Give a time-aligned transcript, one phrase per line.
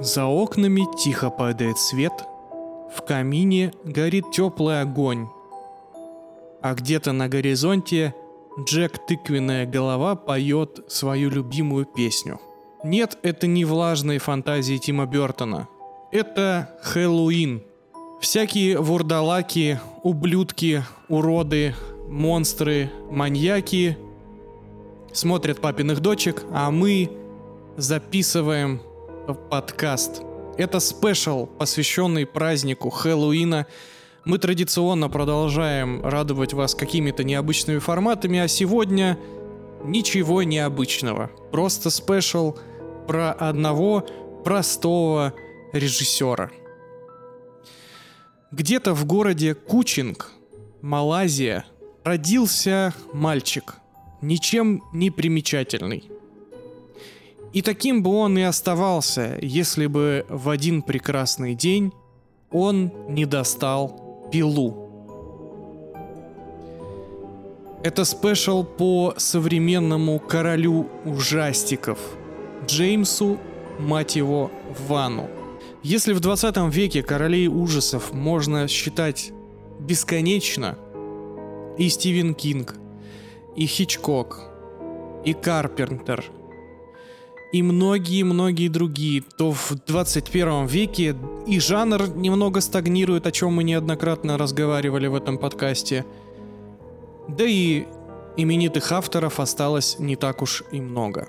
[0.00, 2.24] За окнами тихо падает свет,
[2.96, 5.28] в камине горит теплый огонь.
[6.62, 8.14] А где-то на горизонте
[8.58, 12.40] Джек Тыквенная голова поет свою любимую песню.
[12.82, 15.68] Нет, это не влажные фантазии Тима Бертона.
[16.10, 17.62] Это Хэллоуин.
[18.22, 21.74] Всякие вурдалаки, ублюдки, уроды,
[22.08, 23.98] монстры, маньяки
[25.12, 27.10] смотрят папиных дочек, а мы
[27.76, 28.80] записываем
[29.50, 30.22] подкаст.
[30.56, 33.66] Это special, посвященный празднику Хэллоуина.
[34.24, 39.18] Мы традиционно продолжаем радовать вас какими-то необычными форматами, а сегодня
[39.84, 41.30] ничего необычного.
[41.52, 42.56] Просто special
[43.06, 44.06] про одного
[44.44, 45.32] простого
[45.72, 46.50] режиссера.
[48.50, 50.32] Где-то в городе Кучинг,
[50.82, 51.64] Малайзия,
[52.04, 53.76] родился мальчик,
[54.20, 56.10] ничем не примечательный.
[57.52, 61.92] И таким бы он и оставался, если бы в один прекрасный день
[62.50, 64.86] он не достал пилу.
[67.82, 71.98] Это спешл по современному королю ужастиков
[72.66, 73.38] Джеймсу,
[73.78, 74.50] мать его,
[74.86, 75.28] Вану.
[75.82, 79.32] Если в 20 веке королей ужасов можно считать
[79.80, 80.76] бесконечно,
[81.78, 82.74] и Стивен Кинг,
[83.56, 84.50] и Хичкок,
[85.24, 86.24] и Карпентер–
[87.52, 94.38] и многие-многие другие, то в 21 веке и жанр немного стагнирует, о чем мы неоднократно
[94.38, 96.04] разговаривали в этом подкасте.
[97.28, 97.86] Да и
[98.36, 101.28] именитых авторов осталось не так уж и много.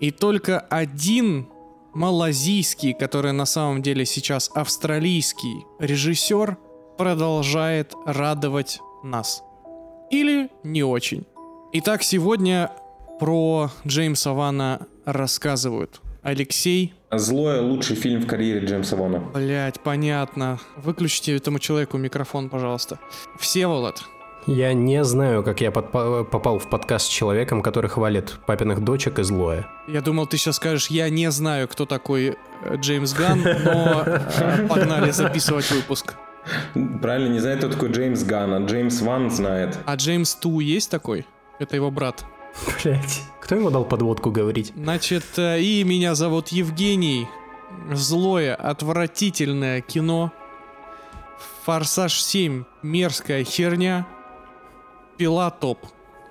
[0.00, 1.48] И только один
[1.94, 6.58] малазийский, который на самом деле сейчас австралийский режиссер,
[6.98, 9.42] продолжает радовать нас.
[10.10, 11.24] Или не очень.
[11.72, 12.70] Итак, сегодня
[13.22, 16.00] про Джеймса Вана рассказывают.
[16.24, 16.92] Алексей.
[17.12, 19.20] Злое лучший фильм в карьере Джеймса Вана.
[19.20, 20.58] Блять, понятно.
[20.76, 22.98] Выключите этому человеку микрофон, пожалуйста.
[23.38, 24.02] Всеволод.
[24.48, 29.20] Я не знаю, как я подпа- попал в подкаст с человеком, который хвалит папиных дочек
[29.20, 29.68] и злое.
[29.86, 34.66] Я думал, ты сейчас скажешь, я не знаю, кто такой э, Джеймс Ган, но э,
[34.66, 36.14] погнали записывать выпуск.
[37.00, 39.78] Правильно, не знает, кто такой Джеймс Ган, а Джеймс Ван знает.
[39.86, 41.24] А Джеймс Ту есть такой?
[41.60, 42.24] Это его брат.
[42.82, 44.72] Блять, кто ему дал подводку говорить?
[44.76, 47.26] Значит, э, и меня зовут Евгений.
[47.92, 50.32] Злое, отвратительное кино.
[51.64, 52.64] Форсаж 7.
[52.82, 54.06] Мерзкая херня.
[55.16, 55.78] Пила топ.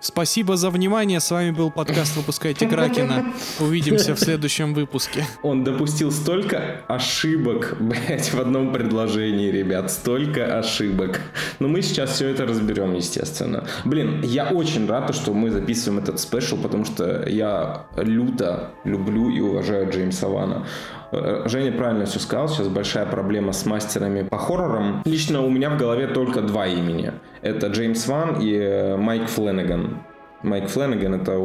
[0.01, 1.19] Спасибо за внимание.
[1.19, 3.33] С вами был подкаст «Выпускайте Кракена».
[3.59, 5.27] Увидимся в следующем выпуске.
[5.43, 9.91] Он допустил столько ошибок, блять, в одном предложении, ребят.
[9.91, 11.21] Столько ошибок.
[11.59, 13.67] Но мы сейчас все это разберем, естественно.
[13.85, 19.39] Блин, я очень рад, что мы записываем этот спешл, потому что я люто люблю и
[19.39, 20.65] уважаю Джеймса Вана.
[21.11, 25.01] Э, Женя правильно все сказал, сейчас большая проблема с мастерами по хоррорам.
[25.05, 27.13] Лично у меня в голове только два имени.
[27.41, 30.03] Это Джеймс Ван и э, Майк Фленнеган.
[30.43, 31.37] Майк Фленнеган— это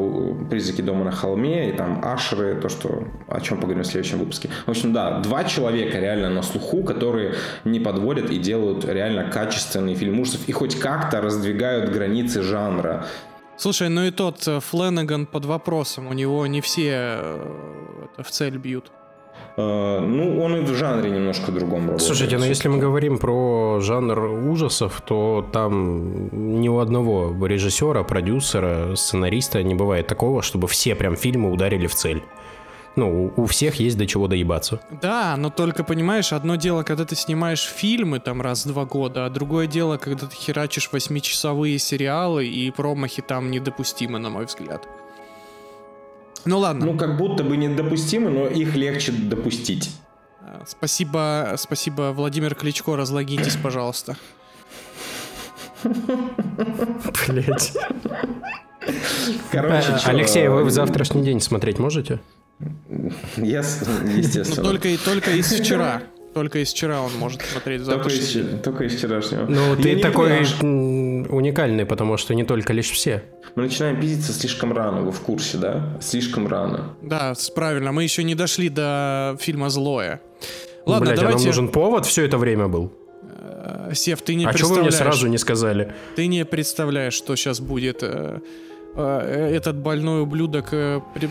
[0.49, 4.49] «Призраки дома на холме», и там «Ашеры», то, что, о чем поговорим в следующем выпуске.
[4.65, 7.35] В общем, да, два человека реально на слуху, которые
[7.65, 13.05] не подводят и делают реально качественный фильм ужасов и хоть как-то раздвигают границы жанра.
[13.59, 17.19] Слушай, ну и тот э, Фленнеган под вопросом, у него не все
[18.17, 18.91] в цель бьют.
[19.57, 22.03] Э, ну, он и в жанре немножко другом работает.
[22.03, 24.19] Слушайте, но ну, если мы говорим про жанр
[24.51, 31.17] ужасов, то там ни у одного режиссера, продюсера, сценариста не бывает такого, чтобы все прям
[31.17, 32.23] фильмы ударили в цель.
[32.97, 34.81] Ну, у всех есть до чего доебаться.
[35.03, 39.27] Да, но только понимаешь, одно дело, когда ты снимаешь фильмы там раз в два года,
[39.27, 44.89] а другое дело, когда ты херачишь восьмичасовые сериалы, и промахи там недопустимы, на мой взгляд.
[46.47, 46.87] Ну ладно.
[46.87, 49.91] Ну, как будто бы недопустимы, но их легче допустить.
[50.41, 54.17] Э, спасибо, спасибо, Владимир Кличко, разлогитесь, пожалуйста.
[55.83, 57.73] Блять.
[59.51, 62.21] Короче, а, Алексей, вы в завтрашний день смотреть можете?
[63.37, 64.63] Я, естественно.
[64.63, 66.03] Ну, только, только из вчера.
[66.37, 69.47] Только из вчера он может смотреть только из, только из вчерашнего.
[69.47, 73.23] Ну, ты такой понимаю, уникальный, потому что не только лишь все.
[73.55, 75.99] Мы начинаем пиздиться слишком рано, вы в курсе, да?
[76.03, 76.95] Слишком рано.
[77.01, 77.91] Да, правильно.
[77.91, 80.21] Мы еще не дошли до фильма «Злое».
[80.85, 81.37] Ладно, Блядь, давайте...
[81.37, 82.93] а нам нужен повод все это время был?
[83.23, 84.53] Э, Сев, ты не а представляешь...
[84.53, 85.95] А что вы мне сразу не сказали?
[86.17, 88.03] Ты не представляешь, что сейчас будет.
[88.03, 88.41] Э,
[88.95, 90.75] э, этот больной ублюдок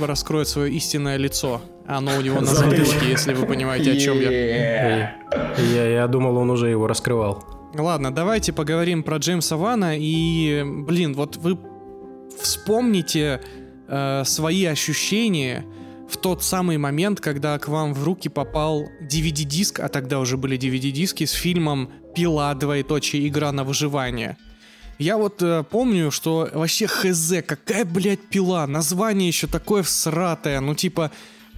[0.01, 1.61] раскроет свое истинное лицо.
[1.87, 5.15] Оно у него на затылке, если вы понимаете, о чем я.
[5.57, 7.43] Я, я думал, он уже его раскрывал.
[7.73, 9.97] Ладно, давайте поговорим про Джеймса Вана.
[9.97, 11.57] И, блин, вот вы
[12.39, 13.41] вспомните
[13.87, 15.65] э, свои ощущения,
[16.09, 20.57] в тот самый момент, когда к вам в руки попал DVD-диск, а тогда уже были
[20.57, 22.53] DVD-диски с фильмом «Пила.
[22.53, 23.27] Двоеточие.
[23.27, 24.37] Игра на выживание».
[24.97, 30.73] Я вот э, помню, что вообще хз, какая, блядь, пила, название еще такое всратое, ну
[30.73, 31.11] типа,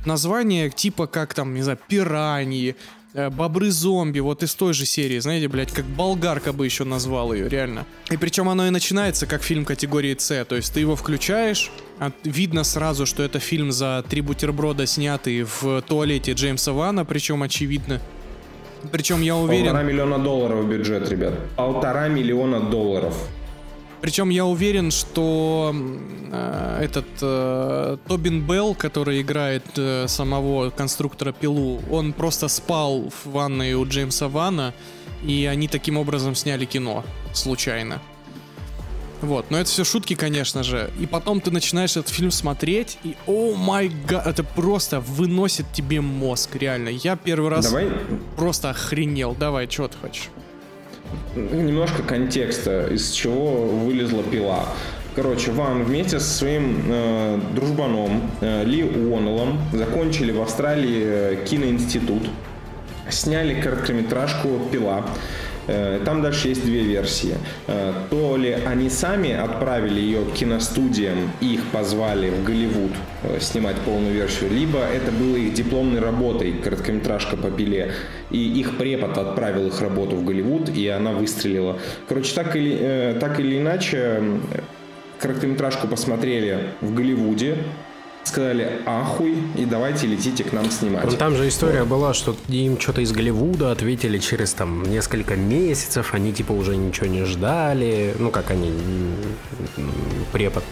[0.06, 2.76] название типа как там, не знаю, пираньи,
[3.14, 7.50] э, бобры-зомби, вот из той же серии, знаете, блядь, как болгарка бы еще назвал ее,
[7.50, 7.86] реально.
[8.12, 12.12] И причем оно и начинается как фильм категории С, то есть ты его включаешь, а
[12.24, 18.02] видно сразу, что это фильм за три бутерброда, снятый в туалете Джеймса Вана, причем очевидно.
[18.92, 19.66] Причем я уверен...
[19.66, 21.34] Полтора миллиона долларов бюджет, ребят.
[21.56, 23.16] Полтора миллиона долларов.
[24.02, 25.74] Причем я уверен, что
[26.32, 33.32] э, этот э, Тобин Белл, который играет э, самого конструктора пилу, он просто спал в
[33.32, 34.74] ванной у Джеймса Вана,
[35.26, 37.04] и они таким образом сняли кино
[37.34, 38.00] случайно.
[39.22, 40.92] Вот, но это все шутки, конечно же.
[41.00, 46.02] И потом ты начинаешь этот фильм смотреть, и о май гад, это просто выносит тебе
[46.02, 46.90] мозг, реально.
[46.90, 47.90] Я первый раз Давай
[48.36, 49.34] просто охренел.
[49.34, 50.30] Давай, что ты хочешь?
[51.38, 54.66] Немножко контекста, из чего вылезла пила.
[55.16, 62.30] Короче, Ван вместе со своим э, дружбаном э, Ли Уоннеллом закончили в Австралии э, киноинститут,
[63.10, 65.06] сняли короткометражку «Пила».
[65.68, 67.36] Э, Там дальше есть две версии.
[67.68, 72.92] Э, То ли они сами отправили ее к киностудиям и их позвали в Голливуд
[73.24, 77.92] э, снимать полную версию, либо это было их дипломной работой, короткометражка по пиле,
[78.32, 81.78] и их препод отправил их работу в Голливуд, и она выстрелила.
[82.08, 84.22] Короче, так или, так или иначе,
[85.20, 87.58] короткометражку посмотрели в Голливуде,
[88.28, 91.06] сказали ахуй, и давайте летите к нам снимать.
[91.06, 96.14] Ну, там же история была, что им что-то из Голливуда ответили через там несколько месяцев,
[96.14, 98.72] они типа уже ничего не ждали, ну как они,
[100.32, 100.64] препод,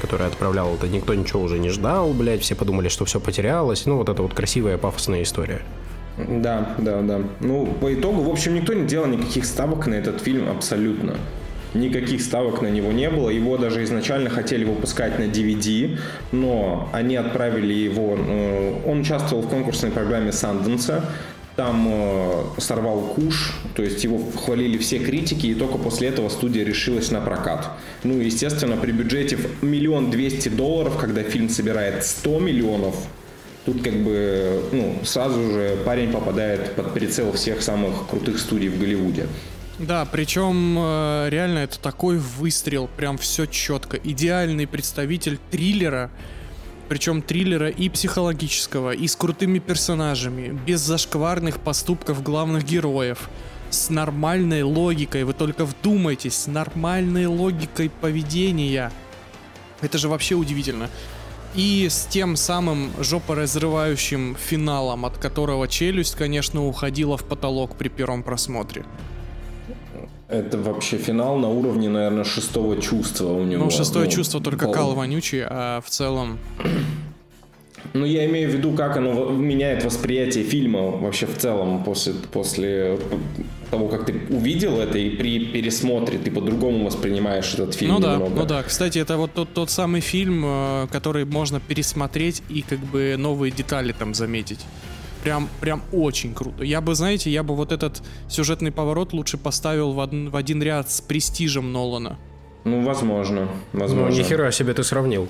[0.00, 3.96] который отправлял это, никто ничего уже не ждал, блядь, все подумали, что все потерялось, ну
[3.96, 5.62] вот это вот красивая пафосная история.
[6.18, 7.20] Да, да, да.
[7.40, 11.16] Ну, по итогу, в общем, никто не делал никаких ставок на этот фильм абсолютно.
[11.76, 13.30] Никаких ставок на него не было.
[13.30, 15.98] Его даже изначально хотели выпускать на DVD,
[16.32, 18.16] но они отправили его...
[18.18, 21.04] э, Он участвовал в конкурсной программе Санденса.
[21.54, 26.64] Там э, сорвал куш, то есть его хвалили все критики, и только после этого студия
[26.64, 27.70] решилась на прокат.
[28.04, 32.96] Ну, естественно, при бюджете в миллион двести долларов, когда фильм собирает 100 миллионов,
[33.66, 38.78] Тут как бы, ну, сразу же парень попадает под прицел всех самых крутых студий в
[38.78, 39.26] Голливуде.
[39.78, 43.98] Да, причем э, реально это такой выстрел, прям все четко.
[43.98, 46.10] Идеальный представитель триллера,
[46.88, 53.28] причем триллера и психологического, и с крутыми персонажами, без зашкварных поступков главных героев,
[53.68, 58.90] с нормальной логикой, вы только вдумайтесь, с нормальной логикой поведения.
[59.82, 60.88] Это же вообще удивительно.
[61.54, 68.22] И с тем самым жопоразрывающим финалом, от которого челюсть, конечно, уходила в потолок при первом
[68.22, 68.86] просмотре.
[70.28, 73.64] Это вообще финал на уровне, наверное, шестого чувства у него.
[73.64, 76.38] Ну, шестое Ну, чувство только пол- кал вонючий, а в целом...
[77.94, 82.98] Ну, я имею в виду, как оно меняет восприятие фильма вообще в целом после, после
[83.70, 88.14] того, как ты увидел это, и при пересмотре ты по-другому воспринимаешь этот фильм ну да,
[88.14, 88.34] немного.
[88.34, 88.62] ну да.
[88.64, 93.52] Кстати, это вот тот, тот самый фильм, э, который можно пересмотреть и как бы новые
[93.52, 94.60] детали там заметить.
[95.26, 96.62] Прям, прям очень круто.
[96.62, 100.62] Я бы, знаете, я бы вот этот сюжетный поворот лучше поставил в, один- в один
[100.62, 102.16] ряд с престижем Нолана.
[102.62, 104.16] Ну, возможно, Ну, возможно.
[104.16, 105.26] нихера себе ты сравнил.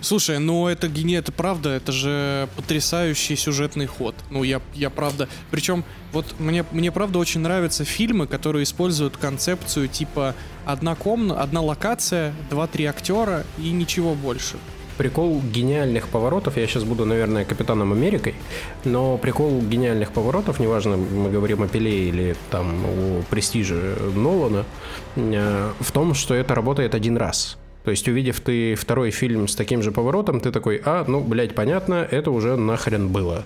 [0.00, 4.14] Слушай, ну это гене, это правда, это же потрясающий сюжетный ход.
[4.30, 5.82] Ну я, я правда, причем
[6.12, 12.32] вот мне, мне правда очень нравятся фильмы, которые используют концепцию типа одна комната, одна локация,
[12.48, 14.56] два-три актера и ничего больше.
[14.96, 18.34] Прикол гениальных поворотов, я сейчас буду, наверное, Капитаном Америкой,
[18.84, 24.64] но прикол гениальных поворотов, неважно, мы говорим о Пеле или там о престиже Нолана,
[25.16, 27.58] э, в том, что это работает один раз.
[27.84, 31.54] То есть, увидев ты второй фильм с таким же поворотом, ты такой, а, ну, блядь,
[31.54, 33.44] понятно, это уже нахрен было.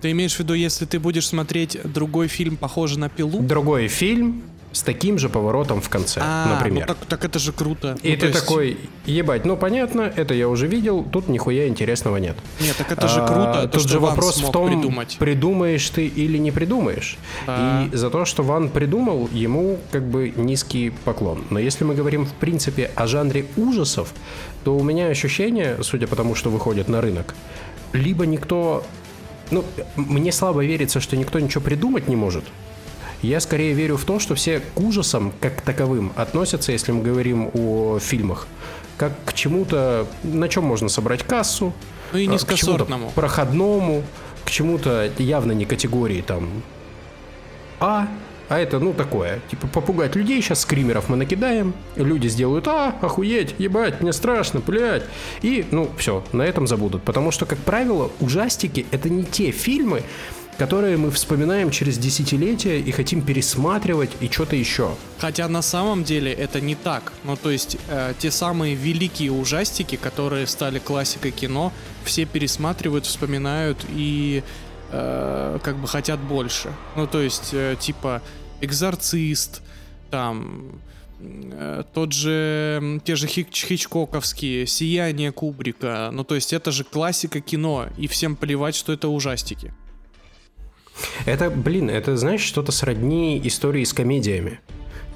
[0.00, 3.40] Ты имеешь в виду, если ты будешь смотреть другой фильм, похожий на пилу?
[3.40, 6.86] Другой фильм с таким же поворотом в конце, А, например.
[6.88, 7.96] ну так, так это же круто.
[8.02, 12.18] И Ну, ты есть- такой, ебать, ну понятно, это я уже видел, тут нихуя интересного
[12.18, 12.36] нет.
[12.60, 13.68] Нет, так это же А, круто.
[13.68, 15.16] то, Тут же вопрос в том, придумать.
[15.18, 17.18] придумаешь ты или не придумаешь.
[17.46, 17.88] Да.
[17.92, 21.44] И за то, что Ван придумал, ему как бы низкий поклон.
[21.50, 24.12] Но если мы говорим в принципе о жанре ужасов,
[24.62, 27.34] то у меня ощущение, судя по тому, что выходит на рынок,
[27.92, 28.84] либо никто...
[29.50, 29.64] Ну,
[29.96, 32.44] мне слабо верится, что никто ничего придумать не может.
[33.22, 37.02] Я скорее верю в то, что все к ужасам, как к таковым, относятся, если мы
[37.02, 38.46] говорим о фильмах,
[38.96, 41.72] как к чему-то, на чем можно собрать кассу,
[42.12, 43.10] Ну и к чему-то низкосортному.
[43.14, 44.02] проходному,
[44.44, 46.48] к чему-то явно не категории там
[47.78, 48.08] А,
[48.48, 53.54] а это, ну, такое, типа, попугать людей, сейчас скримеров мы накидаем, люди сделают, а, охуеть,
[53.58, 55.04] ебать, мне страшно, блядь,
[55.40, 60.02] и, ну, все, на этом забудут, потому что, как правило, ужастики— это не те фильмы,
[60.60, 64.94] которые мы вспоминаем через десятилетия и хотим пересматривать и что-то еще.
[65.18, 67.14] Хотя на самом деле это не так.
[67.24, 71.72] Ну, то есть, э, те самые великие ужастики, которые стали классикой кино,
[72.04, 74.42] все пересматривают, вспоминают и
[74.92, 76.74] э, как бы хотят больше.
[76.94, 78.20] Ну, то есть, э, типа,
[78.60, 79.62] Экзорцист,
[80.10, 80.72] там,
[81.20, 86.10] э, тот же, те же Хич- Хичкоковские, Сияние Кубрика.
[86.12, 89.72] Ну, то есть, это же классика кино, и всем плевать, что это ужастики.
[91.26, 94.60] Это, блин, это, знаешь, что-то сродни истории с комедиями.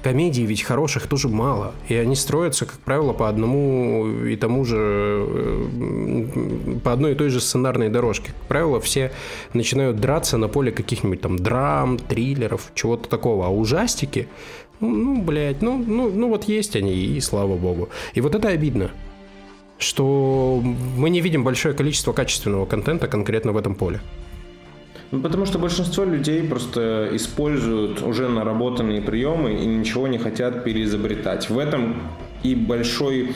[0.05, 5.25] Комедий ведь хороших тоже мало, и они строятся, как правило, по одному и тому же,
[5.27, 8.27] э, по одной и той же сценарной дорожке.
[8.27, 9.11] Как правило, все
[9.53, 13.47] начинают драться на поле каких-нибудь там драм, триллеров, чего-то такого.
[13.47, 14.27] А ужастики,
[14.79, 17.89] ну, ну блядь, ну, ну, ну вот есть они, и слава богу.
[18.13, 18.91] И вот это обидно,
[19.79, 20.61] что
[20.97, 24.01] мы не видим большое количество качественного контента конкретно в этом поле.
[25.11, 31.49] Ну, потому что большинство людей просто используют уже наработанные приемы и ничего не хотят переизобретать.
[31.49, 32.01] В этом
[32.43, 33.35] и большой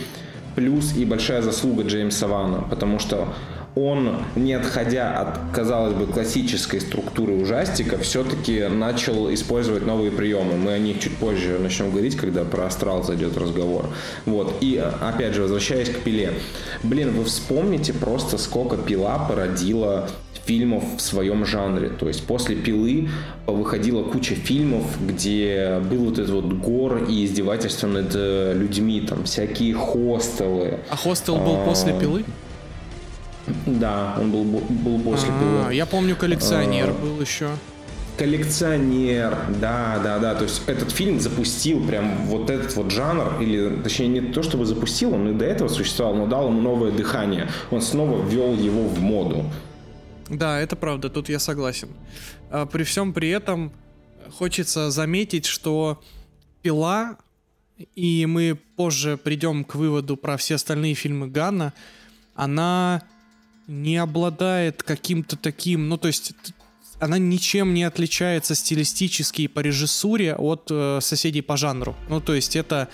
[0.55, 3.27] плюс и большая заслуга Джеймса Вана, потому что
[3.75, 10.57] он, не отходя от, казалось бы, классической структуры ужастика, все-таки начал использовать новые приемы.
[10.57, 13.85] Мы о них чуть позже начнем говорить, когда про астрал зайдет разговор.
[14.25, 14.55] Вот.
[14.61, 16.33] И, опять же, возвращаясь к пиле.
[16.83, 20.09] Блин, вы вспомните просто, сколько пила породила
[20.49, 21.89] фильмов в своем жанре.
[21.89, 23.07] То есть после «Пилы»
[23.45, 29.25] выходила куча фильмов, где был вот этот вот гор и издевательство над э, людьми, там
[29.25, 30.79] всякие хостелы.
[30.89, 32.25] А хостел был после А, пилы?
[33.67, 35.75] Да, он был, был после А, «Пилы».
[35.75, 36.93] Я помню, коллекционер А.
[36.93, 37.49] был еще.
[38.17, 40.33] Коллекционер, да, да, да.
[40.33, 44.65] То есть этот фильм запустил прям вот этот вот жанр, или точнее не то чтобы
[44.65, 47.47] запустил, он и до этого существовал, но дал ему новое дыхание.
[47.69, 49.45] Он снова ввел его в моду.
[50.29, 51.89] Да, это правда, тут я согласен.
[52.49, 53.71] А, При всем при этом
[54.37, 56.01] хочется заметить, что
[56.61, 57.17] пила,
[57.95, 61.73] и мы позже придем к выводу про все остальные фильмы Ганна,
[62.35, 63.01] она
[63.67, 66.33] не обладает каким-то таким, ну то есть
[66.99, 71.95] она ничем не отличается стилистически и по режиссуре от э, соседей по жанру.
[72.09, 72.89] Ну то есть это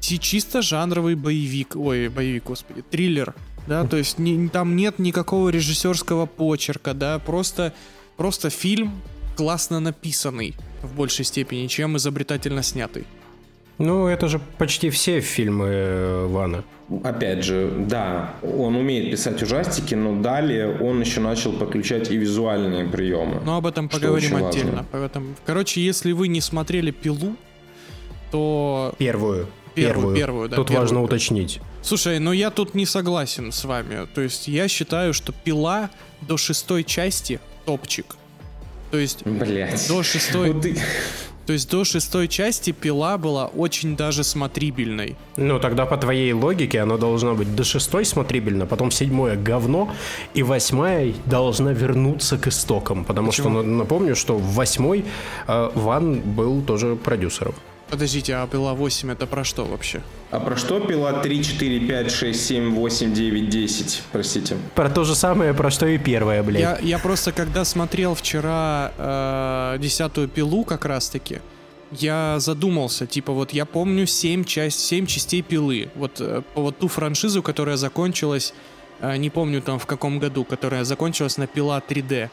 [0.00, 3.34] чи- чисто жанровый боевик, ой, боевик, господи, триллер,
[3.66, 7.72] да, то есть не- там нет никакого режиссерского почерка, да, просто,
[8.16, 8.92] просто фильм
[9.36, 13.04] классно написанный в большей степени, чем изобретательно снятый.
[13.78, 16.64] Ну, это же почти все фильмы э, Вана.
[17.04, 22.86] Опять же, да, он умеет писать ужастики, но далее он еще начал подключать и визуальные
[22.86, 23.42] приемы.
[23.44, 24.86] Но об этом поговорим отдельно.
[24.92, 27.36] Поэтому, короче, если вы не смотрели пилу,
[28.30, 29.46] то Первую.
[29.74, 30.82] Первую, первую, да, Тут первую.
[30.82, 31.60] важно уточнить.
[31.86, 34.08] Слушай, но я тут не согласен с вами.
[34.12, 35.88] То есть я считаю, что пила
[36.20, 38.16] до шестой части топчик.
[38.90, 39.86] То есть Блять.
[39.88, 40.76] до шестой, Вот ты-
[41.46, 45.14] то есть до шестой части пила была очень даже смотрибельной.
[45.36, 49.94] Ну, тогда по твоей логике оно должно быть до шестой смотрибельно, потом седьмое говно,
[50.34, 53.04] и восьмая должна вернуться к истокам.
[53.04, 53.50] Потому Почему?
[53.50, 55.04] что на- напомню, что в восьмой
[55.46, 57.54] э, Ван был тоже продюсером.
[57.88, 60.02] Подождите, а пила 8 это про что вообще?
[60.30, 64.02] А про что пила 3, 4, 5, 6, 7, 8, 9, 10?
[64.10, 64.56] Простите.
[64.74, 66.60] Про то же самое, про что и первая, блядь.
[66.60, 71.40] Я, я просто когда смотрел вчера э, десятую пилу как раз таки,
[71.92, 75.88] я задумался, типа вот я помню 7, часть, 7 частей пилы.
[75.94, 78.52] Вот, э, вот ту франшизу, которая закончилась,
[79.00, 82.30] э, не помню там в каком году, которая закончилась на пила 3D.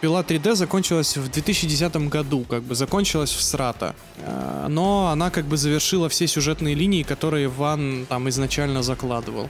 [0.00, 3.94] Пила 3D закончилась в 2010 году, как бы закончилась в срата.
[4.18, 9.48] Э, Но она как бы завершила все сюжетные линии, которые Ван там изначально закладывал.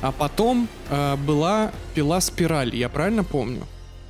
[0.00, 3.66] А потом э, была пила спираль, я правильно помню?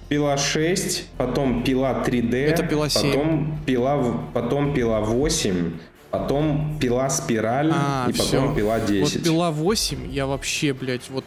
[0.08, 2.34] Пила 6, потом пила 3D.
[2.36, 3.10] Это пила 7.
[3.12, 5.72] Потом пила, потом пила 8,
[6.10, 8.54] потом пила спираль А, и потом всё.
[8.54, 9.14] пила 10.
[9.16, 11.24] Вот пила 8, я вообще, блядь, вот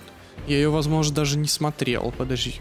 [0.48, 2.14] я ее, возможно, даже не смотрел.
[2.18, 2.56] Подожди.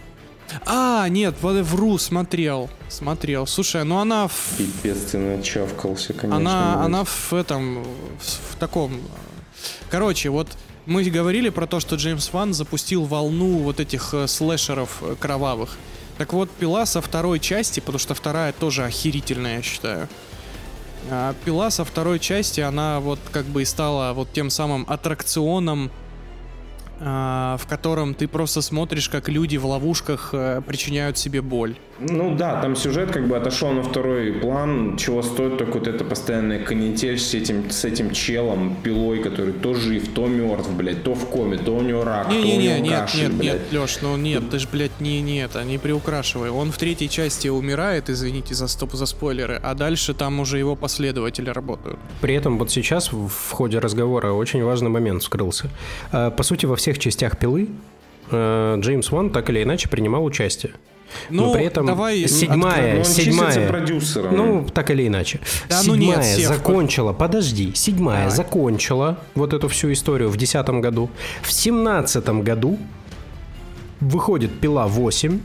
[0.67, 2.71] А, нет, вру, смотрел.
[2.89, 3.47] Смотрел.
[3.47, 6.37] Слушай, ну она в, Пипец, ты начавкался, конечно.
[6.37, 6.87] она, блядь.
[6.87, 9.01] она в этом, в, в таком...
[9.91, 10.49] Короче, вот
[10.87, 15.77] мы говорили про то, что Джеймс Ван запустил волну вот этих э, слэшеров э, кровавых.
[16.19, 20.09] Так вот, пила со второй части, потому что вторая тоже охерительная, я считаю.
[21.11, 25.91] А пила со второй части, она вот как бы и стала вот тем самым аттракционом
[27.01, 31.77] в котором ты просто смотришь, как люди в ловушках э, причиняют себе боль.
[32.01, 36.05] Ну да, там сюжет как бы отошел на второй план, чего стоит только вот это
[36.05, 41.15] постоянная канитель с этим, с этим челом, пилой, который то жив, то мертв, блядь, то
[41.15, 43.33] в коме, то у него рак, не, то не, у не, него нет, кашель, нет,
[43.35, 43.73] блядь.
[43.73, 46.51] нет, Леш, ну нет, ты ж, блядь, не, не это, не приукрашивай.
[46.51, 50.75] Он в третьей части умирает, извините за стоп, за спойлеры, а дальше там уже его
[50.75, 51.99] последователи работают.
[52.21, 55.71] При этом вот сейчас в ходе разговора очень важный момент вскрылся.
[56.11, 57.69] А, по сути, во всех частях пилы
[58.31, 60.73] э, Джеймс Ван так или иначе принимал участие.
[61.31, 64.37] Ну, Но при этом давай седьмая, Ну, числится седьмая, продюсером.
[64.37, 68.37] ну так или иначе, Да ну седьмая нет, Сев, закончила, подожди, седьмая Давай.
[68.37, 71.11] закончила вот эту всю историю в десятом году,
[71.43, 72.79] в семнадцатом году
[74.01, 75.41] выходит пила 8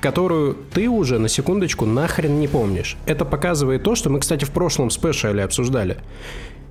[0.00, 2.98] которую ты уже на секундочку нахрен не помнишь.
[3.06, 5.96] Это показывает то, что мы, кстати, в прошлом спешле обсуждали.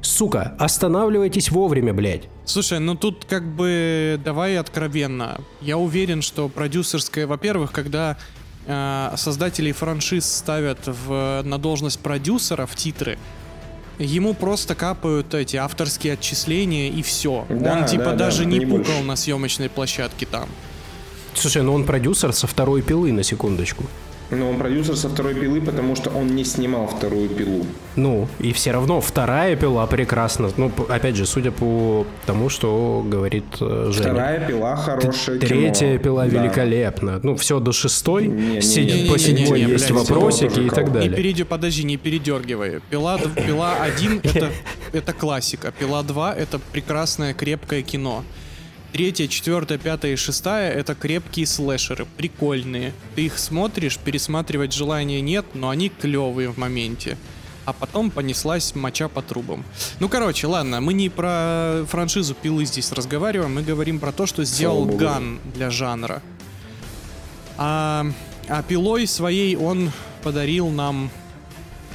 [0.03, 2.23] Сука, останавливайтесь вовремя, блядь.
[2.45, 5.39] Слушай, ну тут как бы давай откровенно.
[5.61, 8.17] Я уверен, что продюсерская, во-первых, когда
[8.65, 13.17] создателей франшиз ставят в, на должность продюсера в титры,
[13.99, 17.45] ему просто капают эти авторские отчисления и все.
[17.49, 19.03] Да, Он типа да, да, даже не не пукал больше.
[19.03, 20.47] на съемочной площадке там.
[21.33, 23.83] Слушай, ну он продюсер со второй пилы, на секундочку.
[24.35, 27.65] Но он продюсер со второй пилы, потому что он не снимал вторую пилу.
[27.95, 30.49] Ну, и все равно вторая пила прекрасна.
[30.57, 34.09] Ну, опять же, судя по тому, что говорит э, Женя.
[34.09, 35.99] Вторая пила хорошая Третья кино.
[36.03, 36.41] пила Да.
[36.43, 37.19] великолепна.
[37.23, 38.27] Ну, все до шестой.
[38.27, 40.93] Не, не, не, не, по не, седьмой не, не, есть блядь, вопросики и так Не
[40.93, 41.09] далее.
[41.15, 42.79] перейди, подожди, не передергивай.
[42.89, 44.49] Пила, пила 1 это,
[44.93, 45.71] это классика.
[45.77, 48.23] Пила 2 это прекрасное крепкое кино.
[48.93, 52.93] Третья, четвертая, пятая и шестая это крепкие слэшеры, прикольные.
[53.15, 57.17] Ты их смотришь, пересматривать желания нет, но они клевые в моменте.
[57.65, 59.65] А потом понеслась моча по трубам.
[59.99, 64.43] Ну, короче, ладно, мы не про франшизу пилы здесь разговариваем, мы говорим про то, что
[64.43, 64.85] сделал.
[64.85, 66.21] Ган для жанра.
[67.57, 68.05] А,
[68.47, 69.91] а пилой своей он
[70.21, 71.09] подарил нам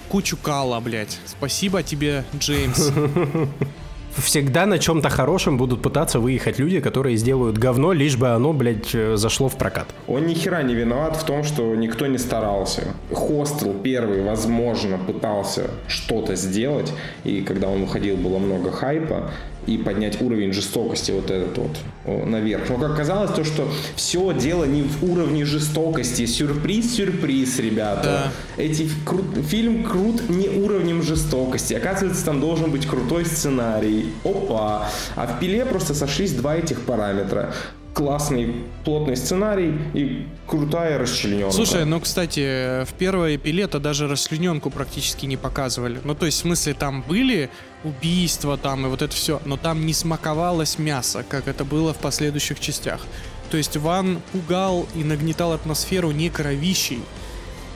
[0.09, 1.16] кучу кала, блядь.
[1.27, 2.90] Спасибо тебе, Джеймс.
[4.18, 8.94] Всегда на чем-то хорошем будут пытаться выехать люди, которые сделают говно, лишь бы оно, блядь,
[8.94, 9.87] э, зашло в прокат.
[10.07, 12.83] Он ни хера не виноват в том, что никто не старался.
[13.12, 16.92] Хостел первый, возможно, пытался что-то сделать,
[17.24, 19.31] и когда он выходил, было много хайпа,
[19.66, 22.68] и поднять уровень жестокости вот этот вот наверх.
[22.71, 26.25] Но как оказалось, то, что все дело не в уровне жестокости.
[26.27, 28.33] Сюрприз, сюрприз, ребята.
[28.57, 31.75] Эти ф- крут- фильм крут не уровнем жестокости.
[31.75, 34.12] Оказывается, там должен быть крутой сценарий.
[34.25, 34.88] Опа.
[35.16, 37.53] А в пиле просто сошлись два этих параметра.
[37.94, 41.51] Классный плотный сценарий и крутая расчлененка.
[41.53, 45.99] Слушай, ну, кстати, в первой пилета даже расчлененку практически не показывали.
[46.05, 47.51] Ну, то есть, в смысле, там были
[47.85, 51.99] убийства там и вот это все, но там не смаковалось мясо, как это было в
[51.99, 53.07] последующих частях.
[53.51, 57.01] То есть Ван пугал и нагнетал атмосферу не кровищей,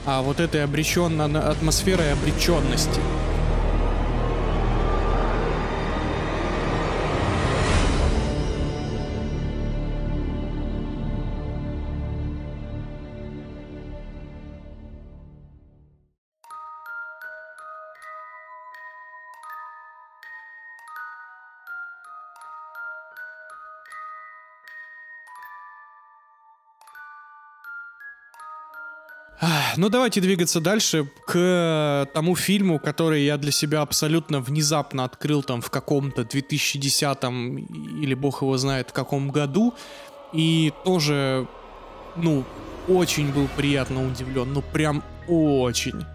[0.05, 2.99] а вот этой обреченной атмосферой обреченности.
[29.77, 35.61] Ну, давайте двигаться дальше к тому фильму, который я для себя абсолютно внезапно открыл там
[35.61, 37.23] в каком-то 2010
[38.01, 39.73] или бог его знает в каком году.
[40.33, 41.47] И тоже,
[42.15, 42.43] ну,
[42.87, 44.53] очень был приятно удивлен.
[44.53, 46.05] Ну, прям очень.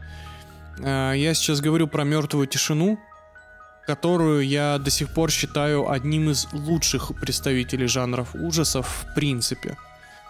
[0.81, 2.99] Э, Я сейчас говорю про мертвую тишину,
[3.87, 9.77] которую я до сих пор считаю одним из лучших представителей жанров ужасов в принципе.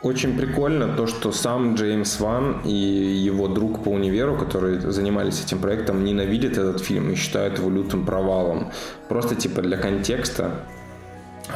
[0.01, 5.59] Очень прикольно то, что сам Джеймс Ван и его друг по универу, которые занимались этим
[5.59, 8.71] проектом, ненавидят этот фильм и считают его лютым провалом.
[9.09, 10.53] Просто типа для контекста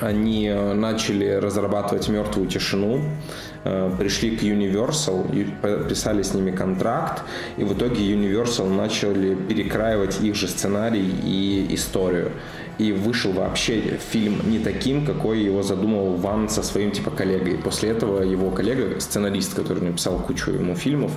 [0.01, 3.01] они э, начали разрабатывать мертвую тишину,
[3.65, 7.23] э, пришли к Universal, подписали с ними контракт,
[7.59, 12.33] и в итоге Universal начали перекраивать их же сценарий и историю.
[12.83, 17.57] И вышел вообще фильм не таким, какой его задумал Ван со своим типа коллегой.
[17.59, 21.13] После этого его коллега, сценарист, который написал кучу ему фильмов,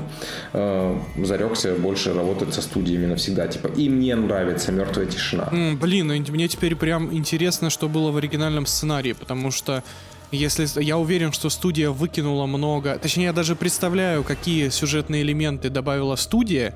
[0.54, 3.48] э, зарекся больше работать со студиями навсегда.
[3.48, 5.50] Типа, и мне нравится мертвая тишина.
[5.52, 9.84] М, блин, и мне теперь прям интересно, что было в оригинальном сценарии, потому что
[10.32, 16.16] Если я уверен, что студия выкинула много, точнее я даже представляю, какие сюжетные элементы добавила
[16.16, 16.74] студия.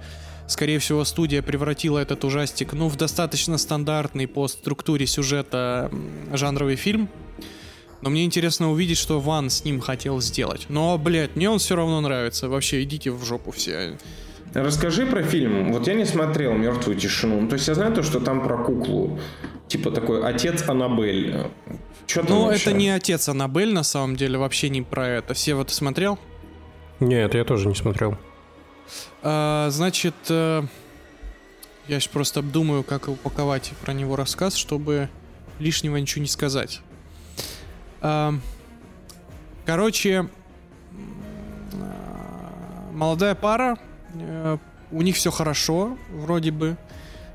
[0.49, 5.91] Скорее всего, студия превратила этот ужастик, ну, в достаточно стандартный по структуре сюжета
[6.33, 7.07] жанровый фильм.
[8.01, 10.65] Но мне интересно увидеть, что Ван с ним хотел сделать.
[10.67, 12.49] Но, блядь, мне он все равно нравится.
[12.49, 13.95] Вообще, идите в жопу все.
[14.55, 15.71] Расскажи про фильм.
[15.71, 17.47] Вот я не смотрел «Мертвую тишину».
[17.47, 19.19] То есть я знаю то, что там про куклу.
[19.67, 21.35] Типа такой отец Аннабель.
[22.07, 22.61] Что там Ну, вообще?
[22.69, 25.35] это не отец Аннабель, на самом деле, вообще не про это.
[25.35, 26.17] Все вот смотрел?
[26.99, 28.17] Нет, я тоже не смотрел.
[29.21, 30.63] А, значит, э,
[31.87, 35.09] я сейчас просто обдумаю, как упаковать про него рассказ, чтобы
[35.59, 36.81] лишнего ничего не сказать.
[38.01, 38.33] А,
[39.65, 40.29] короче,
[42.93, 43.77] молодая пара,
[44.13, 44.57] э,
[44.91, 46.77] у них все хорошо, вроде бы.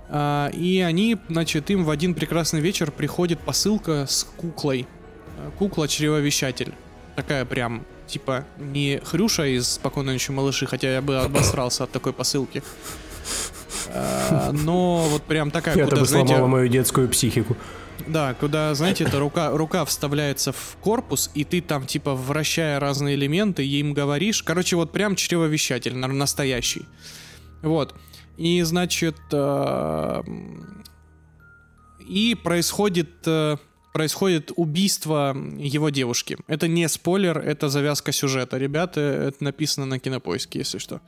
[0.09, 4.87] А, и они, значит, им в один прекрасный вечер приходит посылка с куклой.
[5.39, 6.75] Э, кукла-чревовещатель.
[7.17, 12.13] Такая прям, типа, не Хрюша из «Спокойной ночи, малыши», хотя я бы обосрался от такой
[12.13, 12.63] посылки.
[13.89, 17.57] А, но вот прям такая, Это бы сломала мою детскую психику.
[18.07, 23.15] Да, куда, знаете, эта рука, рука вставляется в корпус, и ты там, типа, вращая разные
[23.15, 24.43] элементы, им говоришь.
[24.43, 26.87] Короче, вот прям чревовещатель, настоящий.
[27.63, 27.95] Вот.
[28.37, 30.23] И, значит, э,
[32.01, 33.57] и происходит, э,
[33.95, 36.37] происходит убийство его девушки.
[36.49, 38.59] Это не спойлер, это завязка сюжета.
[38.59, 41.01] Ребята, это написано на кинопоиске, если что.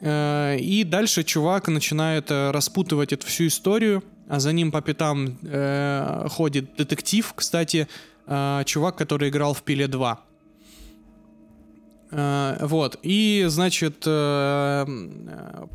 [0.00, 6.26] Э, и дальше чувак начинает распутывать эту всю историю, а за ним по пятам э,
[6.30, 7.86] ходит детектив, кстати,
[8.26, 10.20] э, чувак, который играл в Пиле 2.
[12.10, 14.86] Э, вот, и, значит, э,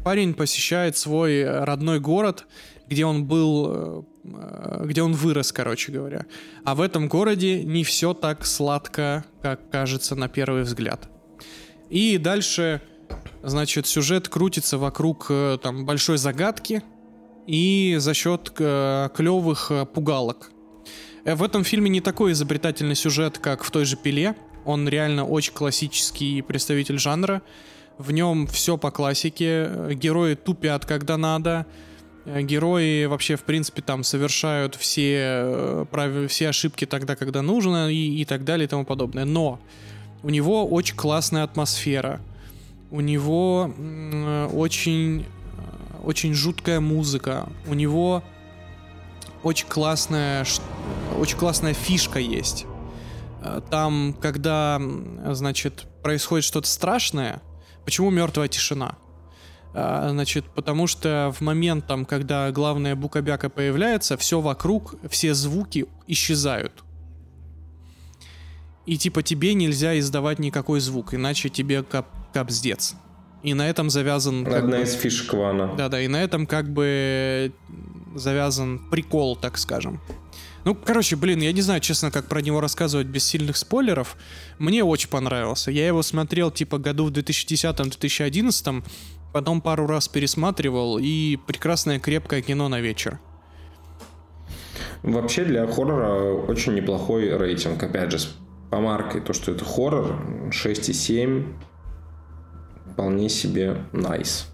[0.03, 2.45] парень посещает свой родной город,
[2.93, 6.25] где он был, э, где он вырос, короче говоря.
[6.63, 11.10] А в этом городе не все так сладко, как кажется на первый взгляд.
[11.89, 12.82] И дальше,
[13.43, 16.82] значит, сюжет крутится вокруг там большой загадки,
[17.47, 20.51] и за счет э, клевых э, пугалок.
[21.25, 24.36] Э, в этом фильме не такой изобретательный сюжет, как в той же «Пиле».
[24.65, 27.41] Он реально очень классический представитель жанра.
[27.97, 29.69] В нем все по классике.
[29.91, 31.65] Герои тупят, когда надо.
[32.25, 35.86] Герои вообще, в принципе, там совершают все,
[36.29, 39.25] все ошибки тогда, когда нужно, и, и так далее, и тому подобное.
[39.25, 39.59] Но
[40.23, 42.21] у него очень классная атмосфера.
[42.91, 43.73] У него
[44.53, 45.25] очень
[46.03, 47.49] очень жуткая музыка.
[47.65, 48.23] У него
[49.41, 50.45] очень классная,
[51.17, 52.65] очень классная фишка есть.
[53.41, 54.79] Э, там, когда,
[55.31, 57.41] значит, происходит что-то страшное,
[57.86, 58.97] почему мертвая тишина?
[59.73, 65.86] Э, значит, потому что в момент, там, когда главная букабяка появляется, все вокруг, все звуки
[66.07, 66.83] исчезают.
[68.86, 72.95] И типа тебе нельзя издавать никакой звук, иначе тебе кап капздец.
[73.43, 74.47] И на этом завязан...
[74.47, 75.75] Одна бы, из фишек Вана.
[75.77, 77.53] Да-да, и на этом как бы
[78.15, 80.01] завязан прикол, так скажем.
[80.65, 84.15] Ну, короче, блин, я не знаю, честно, как про него рассказывать без сильных спойлеров.
[84.59, 85.71] Мне очень понравился.
[85.71, 88.83] Я его смотрел, типа, году в 2010-2011,
[89.33, 93.19] потом пару раз пересматривал, и прекрасное крепкое кино на вечер.
[95.01, 97.83] Вообще для хоррора очень неплохой рейтинг.
[97.83, 98.19] Опять же,
[98.69, 100.15] по марке, то, что это хоррор,
[100.49, 101.45] 6,7
[102.93, 104.45] вполне себе nice.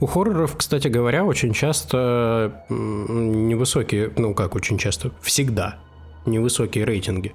[0.00, 5.80] У хорроров, кстати говоря, очень часто невысокие, ну как очень часто, всегда
[6.28, 7.34] невысокие рейтинги.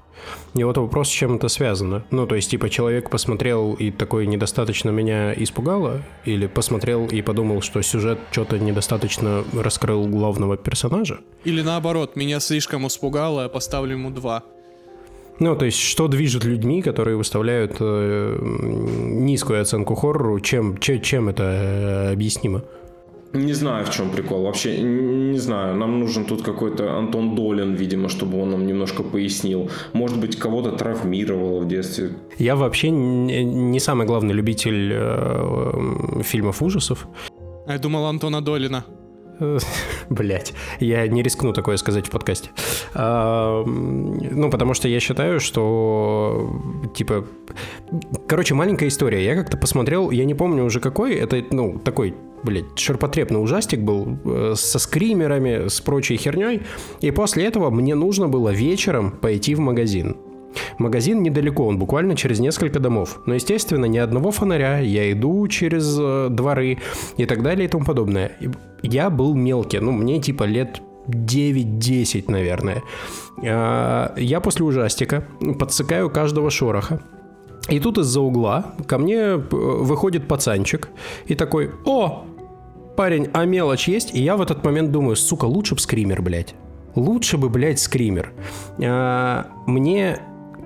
[0.55, 2.05] И вот вопрос, с чем это связано.
[2.11, 7.61] Ну, то есть, типа, человек посмотрел и такой недостаточно меня испугало, или посмотрел и подумал,
[7.61, 11.19] что сюжет что-то недостаточно раскрыл главного персонажа?
[11.43, 14.43] Или наоборот, меня слишком испугало, я поставлю ему два.
[15.39, 21.29] Ну, то есть, что движет людьми, которые выставляют э, низкую оценку хоррору, чем, чем, чем
[21.29, 22.63] это э, объяснимо?
[23.33, 24.43] Не знаю, в чем прикол.
[24.43, 25.75] Вообще, не знаю.
[25.75, 29.71] Нам нужен тут какой-то Антон Долин, видимо, чтобы он нам немножко пояснил.
[29.93, 32.11] Может быть, кого-то травмировало в детстве.
[32.37, 37.07] Я вообще не самый главный любитель э, фильмов ужасов.
[37.67, 38.85] Я думал Антона Долина.
[40.09, 42.49] Блять, я не рискну такое сказать в подкасте.
[42.93, 46.51] А, ну, потому что я считаю, что,
[46.93, 47.25] типа,
[48.27, 49.25] короче, маленькая история.
[49.25, 54.17] Я как-то посмотрел, я не помню уже какой, это, ну, такой, блядь, ширпотребный ужастик был
[54.25, 56.61] э, со скримерами, с прочей херней.
[57.01, 60.17] И после этого мне нужно было вечером пойти в магазин.
[60.77, 63.19] Магазин недалеко, он буквально через несколько домов.
[63.25, 66.79] Но, естественно, ни одного фонаря, я иду через э, дворы
[67.17, 68.33] и так далее и тому подобное.
[68.81, 72.83] Я был мелкий, ну, мне типа лет 9-10, наверное.
[73.45, 75.25] А, я после ужастика
[75.59, 77.01] подсыкаю каждого шороха.
[77.69, 80.89] И тут из-за угла ко мне э, выходит пацанчик
[81.27, 82.25] и такой, о,
[82.95, 84.13] парень, а мелочь есть?
[84.13, 86.55] И я в этот момент думаю, сука, лучше бы скример, блядь.
[86.95, 88.33] Лучше бы, блядь, скример.
[88.79, 90.19] А, мне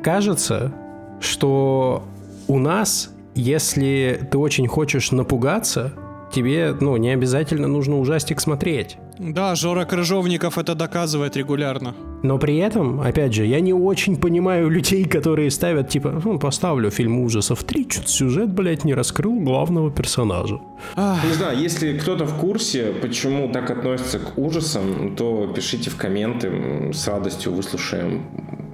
[0.04, 0.74] кажется,
[1.20, 2.04] что
[2.48, 5.94] у нас, если ты очень хочешь напугаться,
[6.32, 8.98] тебе, ну, не обязательно нужно ужастик смотреть.
[9.20, 11.96] Да, Жора Крыжовников это доказывает регулярно.
[12.24, 16.90] Но при этом, опять же, я не очень понимаю людей, которые ставят, типа, ну, поставлю
[16.92, 20.60] фильм ужасов 3, что-то сюжет, блядь, не раскрыл главного персонажа.
[20.96, 26.92] Не знаю, если кто-то в курсе, почему так относится к ужасам, то пишите в комменты,
[26.94, 28.26] с радостью выслушаем,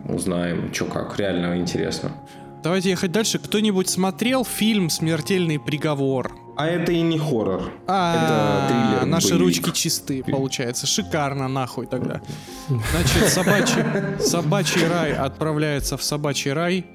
[0.08, 2.12] узнаем, что как, реально интересно.
[2.64, 3.40] Давайте ехать дальше.
[3.40, 6.32] Кто-нибудь смотрел фильм «Смертельный приговор»?
[6.56, 7.72] А это и не хоррор.
[7.88, 9.06] А, это триллер.
[9.06, 9.42] Наши боевик.
[9.42, 10.86] ручки чисты, получается.
[10.86, 12.22] Шикарно, нахуй тогда.
[12.68, 13.84] Значит, собачий,
[14.20, 16.86] собачий рай отправляется в собачий рай.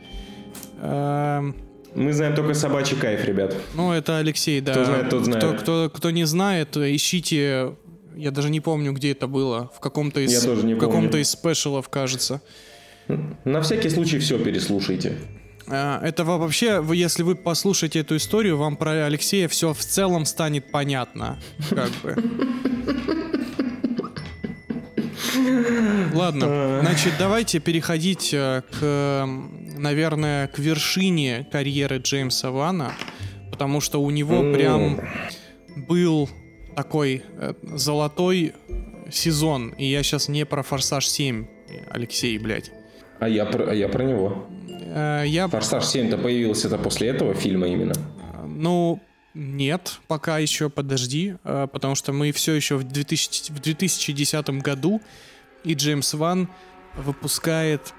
[0.81, 1.57] Эм,
[1.95, 3.55] Мы знаем только собачий кайф, ребят.
[3.75, 4.73] Ну, это Алексей, да.
[4.73, 5.43] Кто знает, тот знает.
[5.45, 7.75] Кто, кто, кто не знает, ищите.
[8.15, 9.71] Я даже не помню, где это было.
[9.75, 12.41] В каком-то из, в каком-то из спешалов, кажется.
[13.45, 15.17] На всякий случай все переслушайте.
[15.71, 20.25] А, Это во- вообще, если вы послушаете эту историю, вам про Алексея все в целом
[20.25, 21.39] станет понятно.
[21.71, 22.17] Как бы.
[26.15, 32.93] Ладно, значит, давайте переходить э, к, м, наверное, к вершине карьеры Джеймса Вана,
[33.51, 35.01] потому что у него прям
[35.77, 36.29] был
[36.75, 38.55] такой э, золотой
[39.11, 41.47] сезон, и я сейчас не про Форсаж 7,
[41.91, 42.71] Алексей, блядь.
[43.21, 44.47] А я про, а я про него.
[44.99, 47.95] Э, Я Форсаж 7-то появился-то после этого фильма именно.
[48.47, 49.01] Ну,
[49.35, 55.01] нет, пока еще подожди, э, потому что мы все еще в, 2000 в 2010 году,
[55.65, 56.49] и Джеймс Ван
[56.97, 57.95] выпускает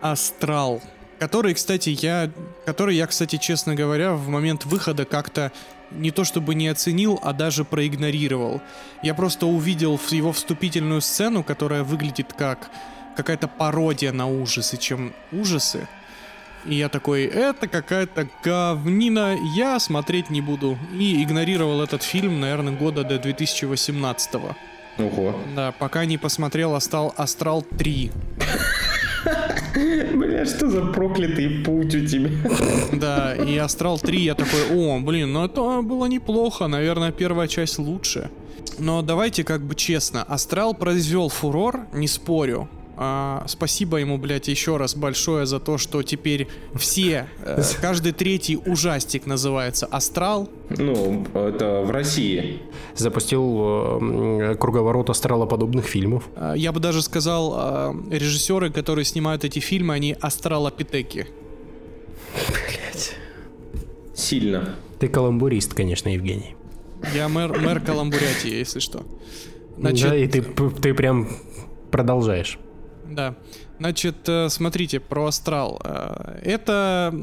[0.00, 0.82] Астрал,
[1.18, 2.30] который, кстати, я,
[2.64, 5.52] который я, кстати, честно говоря, в момент выхода как-то
[5.90, 8.60] не то чтобы не оценил, а даже проигнорировал.
[9.02, 12.70] Я просто увидел его вступительную сцену, которая выглядит как
[13.16, 15.86] какая-то пародия на ужасы, чем ужасы.
[16.66, 20.78] И я такой, это какая-то говнина, я смотреть не буду.
[20.98, 24.34] И игнорировал этот фильм, наверное, года до 2018
[24.98, 25.34] Ого.
[25.56, 28.12] Да, пока не посмотрел Астал, Астрал 3.
[30.14, 32.30] Бля, что за проклятый путь у тебя?
[32.92, 37.78] Да, и Астрал 3 я такой, о, блин, ну это было неплохо, наверное, первая часть
[37.78, 38.30] лучше.
[38.78, 42.68] Но давайте как бы честно, Астрал произвел фурор, не спорю.
[42.96, 48.56] А, спасибо ему, блядь, еще раз большое за то, что теперь все, э, каждый третий
[48.56, 50.48] ужастик называется Астрал.
[50.70, 52.60] Ну, это в России.
[52.94, 56.28] Запустил э, круговорот астралоподобных фильмов.
[56.36, 61.26] А, Я бы даже сказал, а, режиссеры, которые снимают эти фильмы, они астралопитеки.
[64.14, 64.76] Сильно.
[65.00, 66.54] Ты каламбурист, конечно, Евгений.
[67.14, 69.04] Я мэр, мэр Каламбурятии, если что.
[69.76, 71.28] да, и Значит, ты, ты прям
[71.90, 72.58] продолжаешь.
[73.08, 73.34] Да.
[73.78, 75.80] Значит, э, смотрите, про Астрал.
[75.84, 77.14] Э, Это,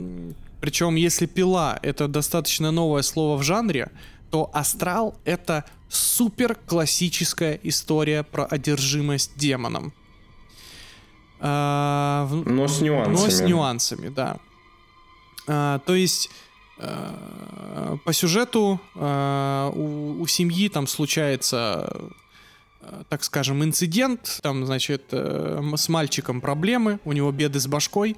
[0.60, 3.89] причем, если пила это достаточно новое слово в жанре,
[4.30, 9.94] то Астрал это супер классическая история про одержимость демоном.
[11.39, 13.13] А, в- Но с нюансами.
[13.15, 14.38] Но с нюансами, да.
[15.48, 16.30] А, то есть
[16.78, 22.10] э, по сюжету э, у, у семьи там случается, э,
[23.10, 24.39] так скажем, инцидент.
[24.41, 28.17] Там, значит, э, с мальчиком проблемы, у него беды с башкой.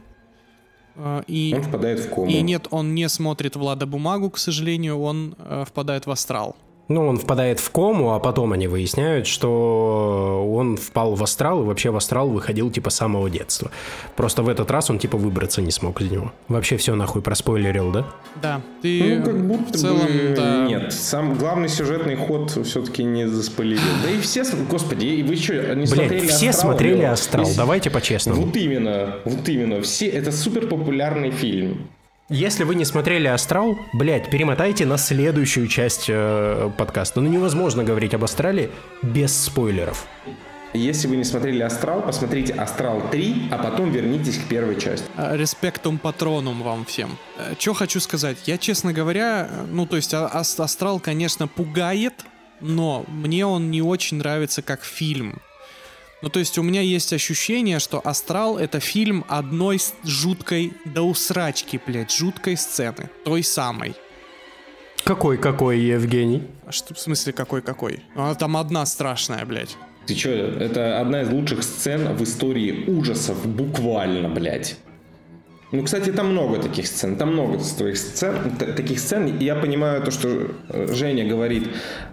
[0.96, 2.28] Э, и, Он впадает в кому.
[2.28, 6.56] и нет, он не смотрит Влада бумагу, к сожалению, он э, впадает в астрал.
[6.90, 11.66] Ну, он впадает в кому, а потом они выясняют, что он впал в астрал, и
[11.66, 13.72] вообще в астрал выходил типа с самого детства.
[14.18, 16.34] Просто в этот раз он типа выбраться не смог из него.
[16.50, 18.06] Вообще все нахуй проспойлерил, да?
[18.42, 20.66] Да, ты Ну, как будто в целом, бы да.
[20.66, 20.92] нет.
[20.92, 23.82] Сам главный сюжетный ход все-таки не заспойлерил.
[24.04, 27.58] Да и все, господи, и вы что, не Блять, смотрели все «Астрал», смотрели астрал, Если-
[27.58, 28.42] давайте по-честному.
[28.46, 29.82] Вот именно, вот именно.
[29.82, 31.88] Все, это супер популярный фильм.
[32.30, 37.20] Если вы не смотрели астрал, блять, перемотайте на следующую часть э, подкаста.
[37.22, 40.08] Ну невозможно говорить об астрале без спойлеров.
[40.76, 45.06] Если вы не смотрели «Астрал», посмотрите «Астрал 3», а потом вернитесь к первой части.
[45.16, 47.16] А, Респектум патронум вам всем.
[47.60, 48.38] Что хочу сказать?
[48.48, 52.26] Я, честно говоря, э, ну, то есть а- ас- Астрал, конечно, пугает,
[52.60, 55.42] но мне он не очень нравится как фильм.
[56.24, 61.78] Ну, то есть у меня есть ощущение, что Астрал— это фильм одной жуткой до усрачки,
[61.86, 63.10] блядь, жуткой сцены.
[63.26, 63.94] Той самой.
[65.04, 66.44] Какой-какой, Евгений?
[66.66, 68.04] А Что, в смысле какой-какой?
[68.16, 69.76] Она там одна страшная, блядь.
[70.06, 74.78] Ты чё, это одна из лучших сцен в истории ужасов, буквально, блядь.
[75.74, 79.26] Ну, кстати, там много таких сцен, там много твоих сцен, таких сцен.
[79.26, 81.68] И я понимаю то, что э, Женя говорит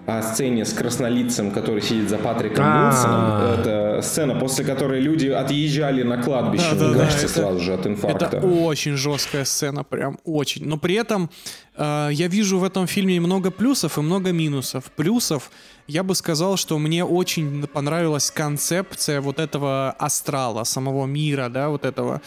[0.06, 3.60] о сцене с краснолицем, который сидит за Патриком Уилсоном.
[3.60, 8.38] Это сцена, после которой люди отъезжали на кладбище, да, да, да, сразу же от инфаркта.
[8.38, 10.66] Это очень жесткая сцена, прям очень.
[10.66, 11.28] Но при этом
[11.76, 14.84] э, я вижу в этом фильме много плюсов и много минусов.
[14.96, 15.50] Плюсов
[15.86, 21.84] я бы сказал, что мне очень понравилась концепция вот этого астрала, самого мира, да, вот
[21.84, 22.22] этого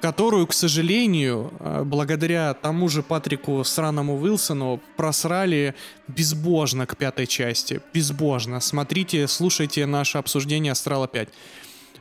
[0.00, 5.74] которую, к сожалению, э, благодаря тому же Патрику Сраному Уилсону просрали
[6.08, 7.80] безбожно к пятой части.
[7.94, 8.60] Безбожно.
[8.60, 11.28] Смотрите, слушайте наше обсуждение Астрала 5.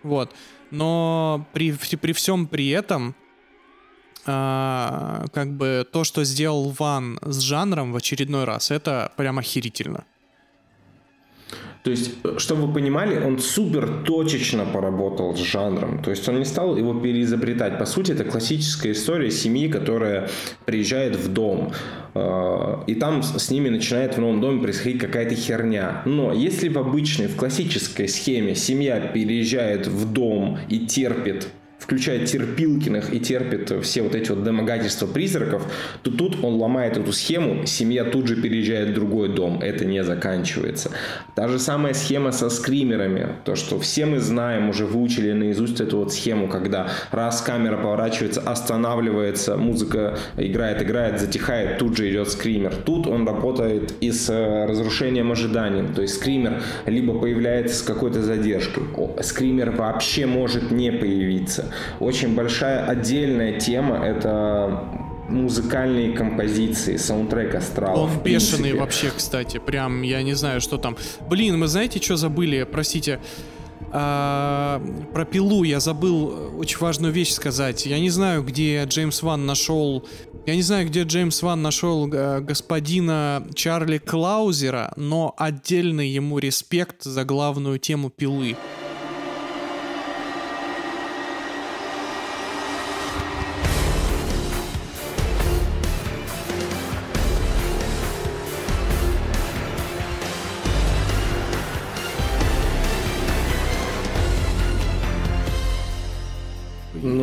[0.03, 0.33] Вот.
[0.71, 3.15] Но при, при всем при этом,
[4.25, 10.03] а, как бы то, что сделал Ван с жанром в очередной раз, это прям охерительно.
[11.85, 16.01] То есть, э, чтобы вы понимали, он супер точечно поработал с жанром.
[16.01, 17.77] То есть он не стал его переизобретать.
[17.77, 20.27] По сути, это классическая история семьи, которая
[20.65, 21.73] приезжает в дом.
[22.15, 26.01] Э, и там с ними начинает в новом доме происходить какая-то херня.
[26.05, 31.49] Но если в обычной, в классической схеме семья переезжает в дом и терпит
[31.85, 35.71] включает терпилкиных и терпит все вот эти вот домогательства призраков,
[36.01, 40.03] то тут он ломает эту схему, семья тут же переезжает в другой дом, это не
[40.03, 40.89] заканчивается.
[41.35, 45.99] Та же самая схема со скримерами, то, что все мы знаем, уже выучили наизусть эту
[45.99, 52.73] вот схему, когда раз камера поворачивается, останавливается, музыка играет, играет, затихает, тут же идет скример.
[52.83, 58.23] Тут он работает и с э, разрушением ожиданий, то есть скример либо появляется с какой-то
[58.23, 58.85] задержкой,
[59.21, 61.71] скример вообще может не появиться.
[61.99, 64.83] Очень большая отдельная тема— это
[65.29, 68.01] музыкальные композиции, саундтрек Астрала.
[68.01, 69.57] Он бешеный вообще, кстати.
[69.57, 70.97] Прям, я не знаю, что там.
[71.29, 72.63] Блин, мы знаете, что забыли?
[72.63, 73.19] Простите.
[73.91, 74.81] А,
[75.13, 77.85] про пилу я забыл очень важную вещь сказать.
[77.85, 80.05] Я не знаю, где Джеймс Ван нашел...
[80.45, 87.03] Я не знаю, где Джеймс Ван нашел э, господина Чарли Клаузера, но отдельный ему респект
[87.03, 88.55] за главную тему пилы.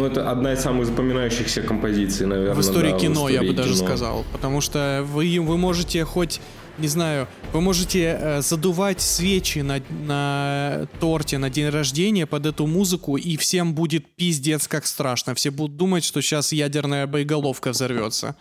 [0.03, 2.55] Ну, это одна из самых запоминающихся композиций, наверное.
[2.57, 4.25] В истории да, кино, в истории я бы даже сказал.
[4.33, 6.41] Потому что вы, вы можете хоть
[6.79, 12.67] не знаю, вы можете э, задувать свечи на, на торте на день рождения под эту
[12.67, 15.37] музыку, и всем будет пиздец как страшно.
[15.37, 18.35] Все будут думать, что сейчас ядерная боеголовка взорвется.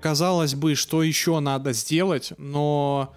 [0.00, 3.12] Казалось бы, что еще надо сделать, но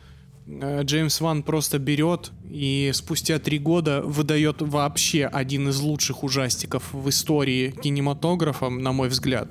[0.47, 7.09] Джеймс Ван просто берет и спустя три года выдает вообще один из лучших ужастиков в
[7.09, 9.47] истории кинематографа, на мой взгляд.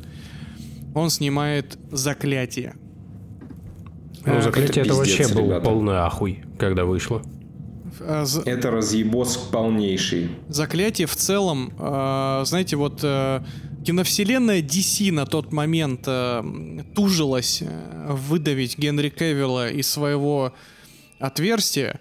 [0.94, 2.76] Он снимает «Заклятие».
[4.24, 5.64] Ну, «Заклятие» это, это вообще был ребята.
[5.64, 7.22] полный ахуй, когда вышло.
[7.98, 10.30] Э, это разъебос полнейший.
[10.48, 11.72] «Заклятие» в целом,
[12.44, 13.04] знаете, вот
[13.85, 16.42] киновселенная DC на тот момент э,
[16.94, 20.54] тужилась э, выдавить Генри Кевилла из своего
[21.18, 22.00] отверстия,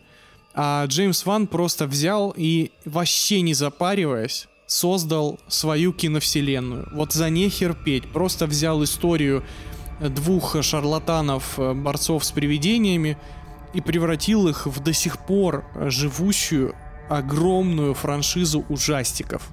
[0.53, 6.87] а Джеймс Ван просто взял и вообще не запариваясь создал свою киновселенную.
[6.93, 8.07] Вот за нехер петь.
[8.11, 9.43] Просто взял историю
[9.99, 13.17] двух шарлатанов, э, борцов с привидениями,
[13.73, 16.75] и превратил их в до сих пор живущую
[17.09, 19.49] огромную франшизу ужастиков.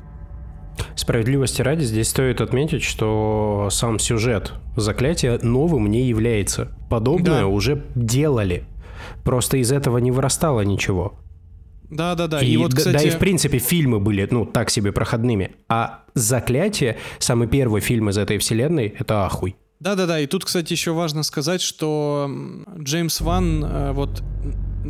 [0.95, 6.73] Справедливости ради здесь стоит отметить, что сам сюжет заклятия новым не является.
[6.89, 7.47] Подобное да.
[7.47, 8.65] уже делали.
[9.25, 11.19] Просто из этого не вырастало ничего.
[11.91, 12.41] Да, да, да.
[12.41, 12.97] И, и вот, кстати...
[12.97, 15.57] Да, и в принципе фильмы были, ну, так себе проходными.
[15.69, 19.57] А заклятие, самый первый фильм из этой вселенной, это ахуй.
[19.81, 22.31] Да-да-да, и тут, кстати, еще важно сказать, что
[22.79, 24.23] Джеймс Ван э, вот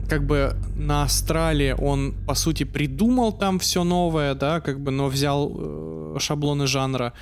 [0.08, 5.06] как бы на Астрале он, по сути, придумал там все новое, да, как бы, но
[5.06, 7.12] взял э, шаблоны жанра.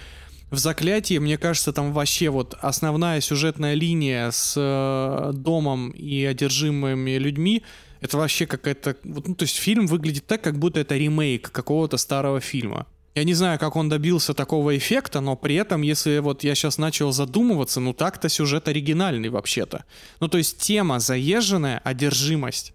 [0.51, 7.19] В «Заклятии», мне кажется, там вообще вот основная сюжетная линия с э, домом и одержимыми
[7.19, 7.63] людьми,
[8.01, 8.97] это вообще какая-то...
[9.05, 12.87] Ну, то есть фильм выглядит так, как будто это ремейк какого-то старого фильма.
[13.15, 16.79] Я не знаю, как он добился такого эффекта, но при этом, если вот я сейчас
[16.79, 19.85] начал задумываться, ну так-то сюжет оригинальный вообще-то.
[20.21, 22.75] Ну то есть тема заезженная, одержимость.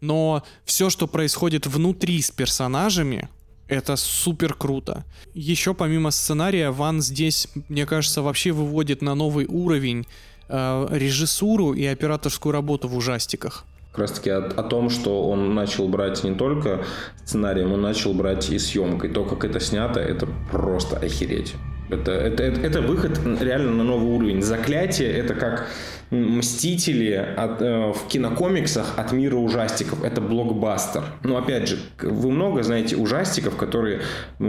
[0.00, 3.28] Но все, что происходит внутри с персонажами,
[3.68, 5.04] Это супер круто.
[5.32, 10.06] Еще помимо сценария, Ван здесь, мне кажется, вообще выводит на новый уровень
[10.48, 13.64] э, режиссуру и операторскую работу в ужастиках.
[13.90, 16.84] Как раз таки о, о том, что он начал брать не только
[17.24, 19.10] сценарием, он начал брать и съемкой.
[19.10, 21.54] То, как это снято, это просто охереть.
[21.90, 24.42] Это, это, это, это выход реально на новый уровень.
[24.42, 25.68] Заклятие это как
[26.10, 30.04] Мстители от, э, в кинокомиксах от мира ужастиков.
[30.04, 31.02] Это блокбастер.
[31.22, 34.02] Но опять же, вы много знаете ужастиков, которые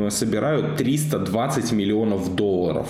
[0.09, 2.87] собирают 320 миллионов долларов.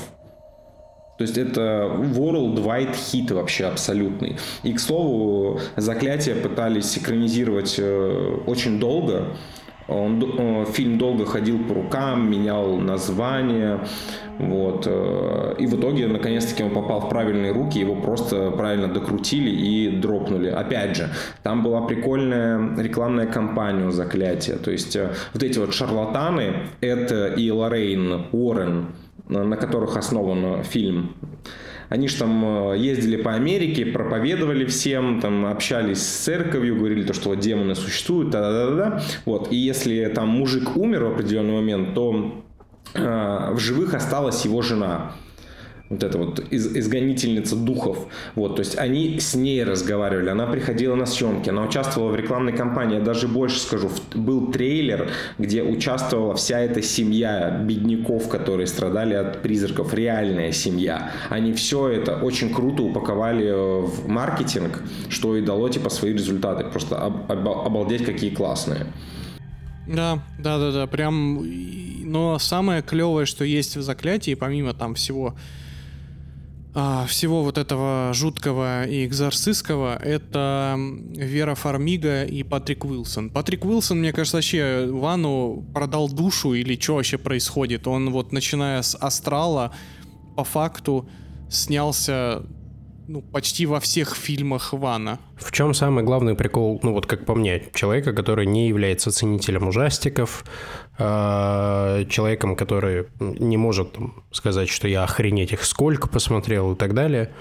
[1.17, 4.37] То есть это worldwide хит вообще абсолютный.
[4.63, 9.27] И, к слову, «Заклятие» пытались экранизировать э, очень долго.
[9.87, 13.79] Он, э, фильм долго ходил по рукам, менял название,
[14.37, 14.85] вот.
[14.87, 19.89] Э, и в итоге, наконец-таки, он попал в правильные руки, его просто правильно докрутили и
[19.89, 20.49] дропнули.
[20.49, 21.09] Опять же,
[21.43, 24.57] там была прикольная рекламная кампания у заклятия.
[24.57, 28.87] То есть э, вот эти вот шарлатаны, это и Лоррейн Уоррен,
[29.27, 31.15] на которых основан фильм,
[31.89, 37.13] они же там э, ездили по Америке, проповедовали всем, там общались с церковью, говорили то,
[37.13, 39.51] что вот демоны существуют, да да да да Вот.
[39.51, 42.44] И если там мужик умер в определенный момент, то э,
[42.93, 45.11] в живых осталась его жена
[45.89, 48.07] вот эта вот из, изгонительница духов.
[48.35, 52.53] Вот, то есть они с ней разговаривали, она приходила на съемки, она участвовала в рекламной
[52.53, 52.97] кампании.
[52.97, 59.41] Я даже больше скажу, был трейлер, где участвовала вся эта семья бедняков, которые страдали от
[59.41, 61.11] призраков, реальная семья.
[61.29, 63.51] Они все это очень круто упаковали
[63.85, 66.65] в маркетинг, что и дало типа свои результаты.
[66.65, 68.87] Просто об, об, обалдеть, какие классные.
[69.87, 71.43] Да, да, да, да, прям.
[72.15, 75.35] Но самое клевое, что есть в заклятии, помимо там всего
[76.73, 83.31] а, всего вот этого жуткого и экзорцистского, это Вера Фармига и Патрик Уилсон.
[83.31, 87.85] Патрик Уилсон, мне кажется, вообще Вану продал душу или что вообще происходит.
[87.85, 89.73] Он вот начиная с Астрала
[90.37, 91.09] по факту
[91.49, 92.43] снялся
[93.07, 95.19] ну, почти во всех фильмах Вана.
[95.37, 99.67] В чем самый главный прикол, ну вот как по мне, человека, который не является ценителем
[99.67, 100.45] ужастиков,
[100.97, 107.31] человеком, который не может там, сказать, что я охренеть их сколько посмотрел и так далее.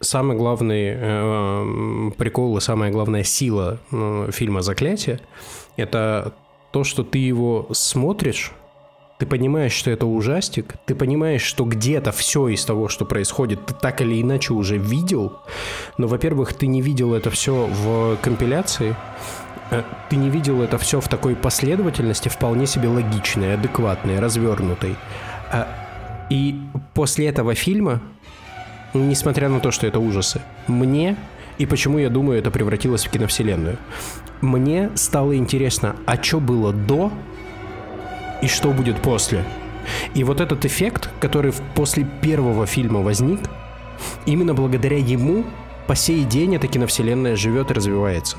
[0.00, 5.20] Самый главный э, прикол и самая главная сила э, фильма «Заклятие»—
[5.76, 6.34] это
[6.72, 8.52] то, что ты его смотришь,
[9.18, 13.74] ты понимаешь, что это ужастик, ты понимаешь, что где-то все из того, что происходит, ты
[13.74, 15.38] так или иначе уже видел,
[15.98, 18.94] но, во-первых, ты не видел это все в компиляции, э,
[20.08, 24.96] ты не видел это все в такой последовательности, вполне себе логичной, адекватной, развернутой.
[25.50, 25.66] А,
[26.30, 26.60] и
[26.94, 28.00] после этого фильма,
[28.94, 31.16] несмотря на то, что это ужасы, мне
[31.58, 33.78] и почему я думаю, это превратилось в киновселенную.
[34.40, 37.12] Мне стало интересно, а что было до
[38.42, 39.44] и что будет после.
[40.14, 43.40] И вот этот эффект, который после первого фильма возник,
[44.26, 45.44] именно благодаря ему
[45.86, 48.36] по сей день эта киновселенная живет и развивается.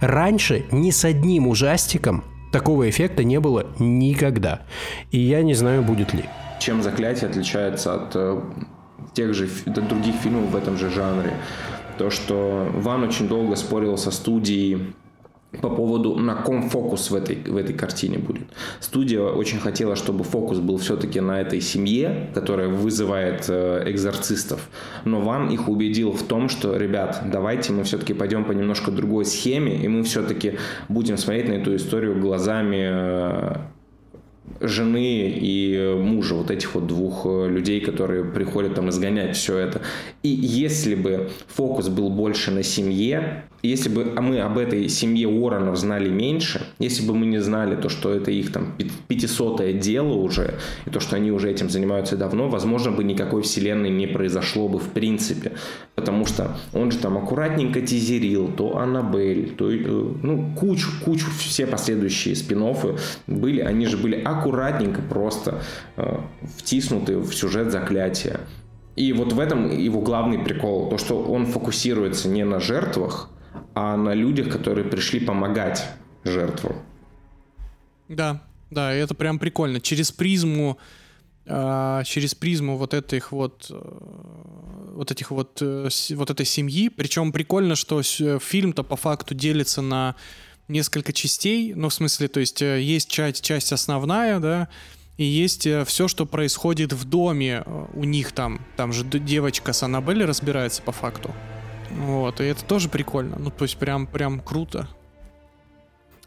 [0.00, 4.62] Раньше ни с одним ужастиком такого эффекта не было никогда.
[5.10, 6.24] И я не знаю, будет ли.
[6.60, 8.40] Чем заклятие отличается от э,
[9.14, 11.34] тех же от других фильмов в этом же жанре?
[11.98, 14.94] То, что Ван очень долго спорил со студией
[15.62, 18.46] по поводу, на ком фокус в этой, в этой картине будет.
[18.80, 24.68] Студия очень хотела, чтобы фокус был все-таки на этой семье, которая вызывает э, экзорцистов.
[25.06, 29.24] Но Ван их убедил в том, что, ребят, давайте мы все-таки пойдем по немножко другой
[29.24, 33.56] схеме, и мы все-таки будем смотреть на эту историю глазами э,
[34.60, 39.80] жены и мужа, вот этих вот двух э, людей, которые приходят там изгонять все это.
[40.22, 45.76] И если бы фокус был больше на семье, если бы мы об этой семье Уорренов
[45.76, 48.74] знали меньше, если бы мы не знали то, что это их там
[49.08, 50.54] пятисотое дело уже,
[50.86, 54.78] и то, что они уже этим занимаются давно, возможно бы никакой вселенной не произошло бы
[54.78, 55.52] в принципе.
[55.96, 59.78] Потому что он же там аккуратненько тизерил то Аннабель, то э,
[60.22, 62.58] ну, кучу, кучу все последующие спин
[63.26, 65.62] были, они же были аккуратненько просто
[65.96, 66.18] э,
[66.58, 68.40] втиснуты в сюжет заклятия.
[68.96, 73.30] И вот в этом его главный прикол, то, что он фокусируется не на жертвах,
[73.80, 75.84] а на людях, которые пришли помогать
[76.24, 76.82] жертвам.
[78.08, 79.80] Да, да, это прям прикольно.
[79.80, 80.78] Через призму,
[81.46, 86.88] э, через призму вот этих вот, э, вот этих вот, э, вот этой семьи.
[86.88, 90.16] Причем прикольно, что фильм-то по факту делится на
[90.66, 91.72] несколько частей.
[91.74, 94.68] Ну, в смысле, то есть э, есть часть, часть основная, да,
[95.18, 98.60] и есть э, все, что происходит в доме э, у них там.
[98.76, 101.32] Там же девочка с Аннабель разбирается по факту.
[101.90, 103.36] Вот, и это тоже прикольно.
[103.38, 104.88] Ну, то есть прям, прям круто.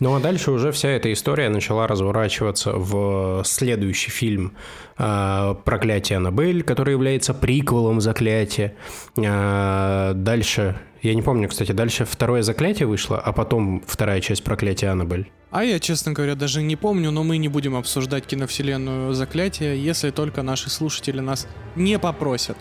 [0.01, 4.53] Ну а дальше уже вся эта история начала разворачиваться в следующий фильм
[4.97, 8.73] э, «Проклятие Аннабель», который является приквелом «Заклятия».
[9.15, 14.87] Э, дальше, я не помню, кстати, дальше второе «Заклятие» вышло, а потом вторая часть «Проклятия
[14.87, 15.29] Аннабель».
[15.51, 20.09] А я, честно говоря, даже не помню, но мы не будем обсуждать киновселенную «Заклятие», если
[20.09, 22.57] только наши слушатели нас не попросят.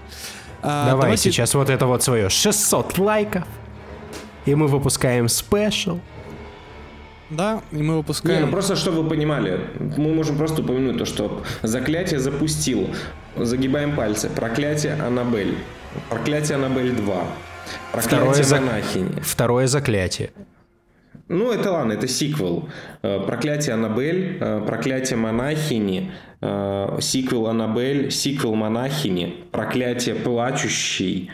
[0.63, 1.23] А, Давай давайте...
[1.25, 3.45] сейчас вот это вот свое 600 лайков,
[4.47, 5.99] и мы выпускаем спешл.
[7.31, 8.41] Да, и мы выпускаем...
[8.41, 12.91] Не, ну просто чтобы вы понимали, мы можем просто упомянуть то, что заклятие запустил,
[13.37, 15.57] загибаем пальцы, проклятие Аннабель,
[16.09, 17.25] проклятие Аннабель 2,
[17.93, 19.21] проклятие Второе монахини.
[19.21, 20.31] Второе заклятие.
[21.31, 22.69] Ну, это ладно, это сиквел.
[23.03, 26.11] Э, проклятие Аннабель, э, проклятие монахини,
[26.41, 31.31] э, сиквел Аннабель, сиквел монахини, проклятие плачущий,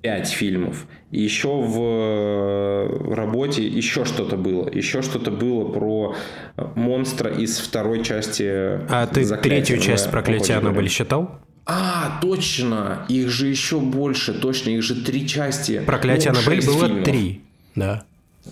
[0.00, 0.86] пять фильмов.
[1.10, 4.70] И еще в работе еще что-то было.
[4.70, 6.14] Еще что-то было про
[6.76, 8.44] монстра из второй части
[8.88, 11.40] А ты третью часть проклятия Аннабель считал?
[11.66, 13.06] А, точно!
[13.08, 15.82] Их же еще больше, точно, их же три части.
[15.84, 17.04] Проклятие Аннабель было фильмов.
[17.04, 17.40] три,
[17.74, 18.04] да.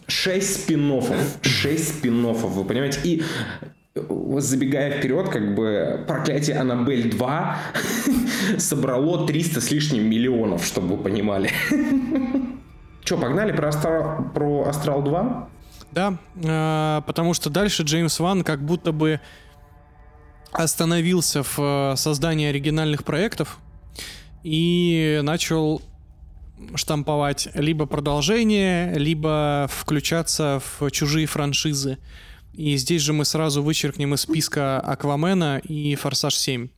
[0.07, 1.03] Шесть спин
[1.43, 3.01] шесть спин вы понимаете?
[3.05, 3.23] И
[4.39, 7.59] забегая вперед, как бы проклятие Аннабель 2
[8.59, 11.51] собрало 300 с лишним миллионов, чтобы вы понимали.
[13.03, 14.31] Че, погнали про, Астра...
[14.35, 15.49] про Астрал 2?
[15.93, 19.21] Да, э, потому что дальше Джеймс Ван как будто бы
[20.53, 23.59] остановился в э, создании оригинальных проектов
[24.43, 25.83] и начал
[26.75, 31.99] штамповать либо продолжение, либо включаться в чужие франшизы.
[32.53, 36.69] И здесь же мы сразу вычеркнем из списка Аквамена и Форсаж 7.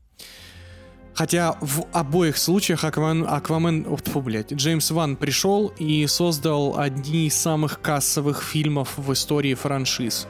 [1.14, 7.26] Хотя в обоих случаях Аквамен, Аквамен, о, фу, блядь, Джеймс Ван пришел и создал одни
[7.26, 10.26] из самых кассовых фильмов в истории франшиз.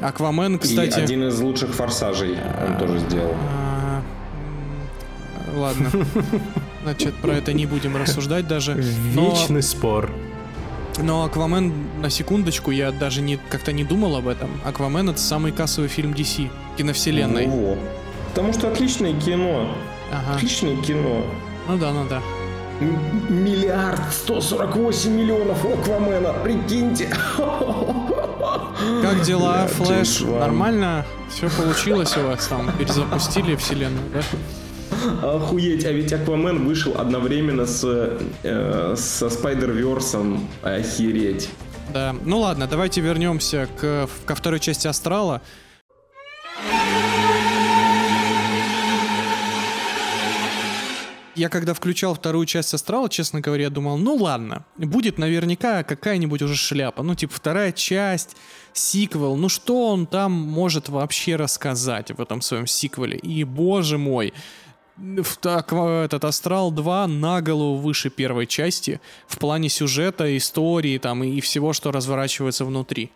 [0.00, 0.98] Аквамен, кстати...
[0.98, 2.36] И один из лучших форсажей
[2.66, 3.34] он тоже сделал.
[3.34, 4.02] А,
[5.56, 5.90] ладно.
[6.88, 8.72] Значит, про это не будем рассуждать даже.
[8.72, 9.62] Вечный но...
[9.62, 10.10] спор.
[11.00, 14.48] Но Аквамен, на секундочку, я даже не как-то не думал об этом.
[14.64, 17.46] Аквамен это самый кассовый фильм DC, киновселенной.
[17.46, 17.78] Ну,
[18.30, 19.74] потому что отличное кино.
[20.10, 20.36] Ага.
[20.36, 21.24] Отличное кино.
[21.68, 22.22] Ну да, ну да.
[23.28, 27.08] Миллиард сто сорок восемь миллионов Аквамена, прикиньте.
[29.02, 30.20] Как дела, Флэш?
[30.20, 31.04] Нормально?
[31.28, 32.72] Все получилось у вас там?
[32.78, 34.22] Перезапустили вселенную, да?
[35.22, 37.84] Охуеть, а ведь Аквамен вышел одновременно с,
[38.42, 40.40] э, со Spider-Verse.
[40.62, 41.48] Охереть.
[41.92, 45.40] Да, ну ладно, давайте вернемся к, ко второй части Астрала.
[51.38, 56.42] я когда включал вторую часть Астрала, честно говоря, я думал, ну ладно, будет наверняка какая-нибудь
[56.42, 57.02] уже шляпа.
[57.02, 58.36] Ну, типа, вторая часть,
[58.72, 63.18] сиквел, ну что он там может вообще рассказать в этом своем сиквеле?
[63.18, 64.34] И, боже мой,
[65.40, 71.40] так, этот Астрал 2 на голову выше первой части в плане сюжета, истории там и
[71.40, 73.10] всего, что разворачивается внутри.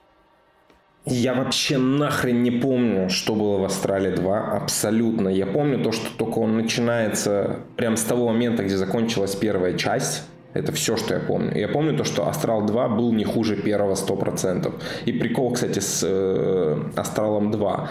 [1.05, 5.29] Я вообще нахрен не помню, что было в Астрале 2, абсолютно.
[5.29, 10.23] Я помню то, что только он начинается прям с того момента, где закончилась первая часть.
[10.55, 11.57] Это все, что я помню.
[11.57, 14.73] Я помню то, что Астрал 2 был не хуже первого 100%.
[15.07, 17.89] И прикол, кстати, с э, Астралом 2.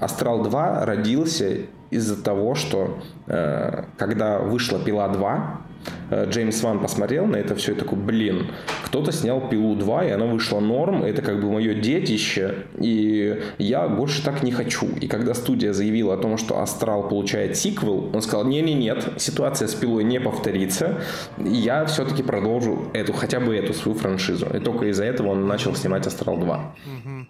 [0.00, 1.58] Астрал 2 родился
[1.90, 5.63] из-за того, что э, когда вышла Пила 2, э,
[6.10, 8.48] Джеймс Ван посмотрел на это все и такой, блин,
[8.84, 13.88] кто-то снял Пилу 2, и она вышла норм, это как бы мое детище, и я
[13.88, 14.86] больше так не хочу.
[15.00, 19.74] И когда студия заявила о том, что Астрал получает сиквел, он сказал, не-не-нет, ситуация с
[19.74, 21.00] Пилой не повторится,
[21.38, 24.46] я все-таки продолжу эту, хотя бы эту свою франшизу.
[24.54, 26.56] И только из-за этого он начал снимать Астрал 2.
[26.56, 27.26] Угу.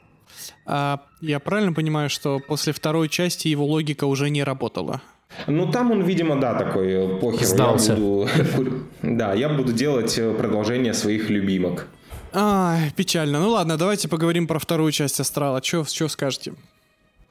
[0.67, 5.01] А я правильно понимаю, что после второй части его логика уже не работала?
[5.47, 7.47] Ну, там он, видимо, да, такой э, похер.
[7.47, 7.93] Сдался.
[7.93, 8.29] Я буду,
[9.03, 11.87] да, я буду делать э, продолжение своих любимок.
[12.33, 13.39] А, печально.
[13.41, 15.63] Ну ладно, давайте поговорим про вторую часть Астрала.
[15.63, 16.53] Что скажете?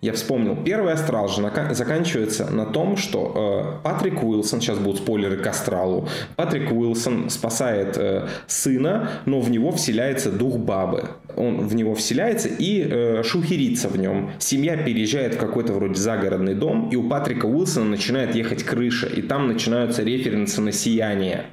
[0.04, 1.42] Я вспомнил, первый астрал же
[1.72, 7.96] заканчивается на том, что э, Патрик Уилсон, сейчас будут спойлеры к астралу, Патрик Уилсон спасает
[7.98, 11.12] э, сына, но в него вселяется дух бабы.
[11.38, 14.32] Он в него вселяется и э, шухерится в нем.
[14.40, 19.22] Семья переезжает в какой-то вроде загородный дом, и у Патрика Уилсона начинает ехать крыша, и
[19.22, 21.46] там начинаются референсы на сияние.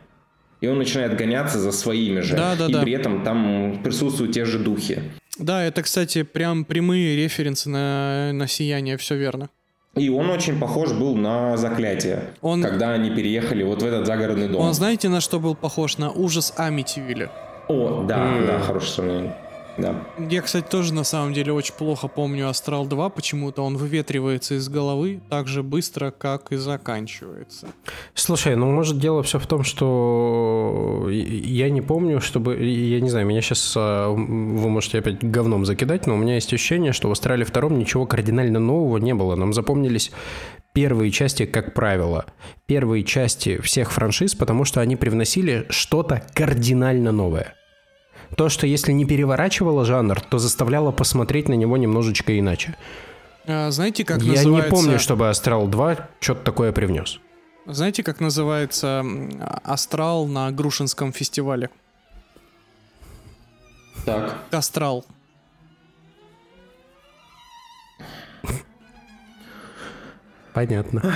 [0.60, 2.34] И он начинает гоняться за своими же.
[2.34, 2.82] Да, да, и да.
[2.82, 5.02] при этом там присутствуют те же духи.
[5.38, 9.48] Да, это, кстати, прям прямые референсы на, на сияние, все верно.
[9.96, 12.62] И он очень похож был на заклятие, он...
[12.62, 14.62] когда они переехали вот в этот загородный дом.
[14.62, 15.98] Он знаете, на что был похож?
[15.98, 17.30] На ужас Амитивилля.
[17.68, 18.46] О, да, mm.
[18.46, 19.36] да, хорошее сравнение.
[19.78, 20.06] Да.
[20.18, 24.68] Я, кстати, тоже на самом деле очень плохо помню Астрал 2, почему-то он выветривается из
[24.68, 27.68] головы так же быстро, как и заканчивается.
[28.14, 32.56] Слушай, ну может дело все в том, что я не помню, чтобы...
[32.56, 36.52] Я не знаю, меня сейчас а, вы можете опять говном закидать, но у меня есть
[36.52, 39.34] ощущение, что в Астрале втором ничего кардинально нового не было.
[39.36, 40.10] Нам запомнились
[40.72, 42.26] первые части, как правило,
[42.66, 47.54] первые части всех франшиз, потому что они привносили что-то кардинально новое
[48.36, 52.76] то, что если не переворачивало жанр, то заставляло посмотреть на него немножечко иначе.
[53.46, 54.66] А, знаете, как Я называется...
[54.66, 57.20] не помню, чтобы Астрал 2 что-то такое привнес.
[57.66, 59.04] Знаете, как называется
[59.64, 61.70] Астрал на Грушинском фестивале?
[64.04, 64.38] Так.
[64.50, 65.04] Астрал.
[70.52, 71.14] Понятно.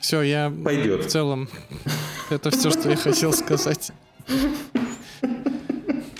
[0.00, 1.04] Все, я Пойдет.
[1.04, 1.48] в целом
[2.30, 3.92] это все, что я хотел сказать.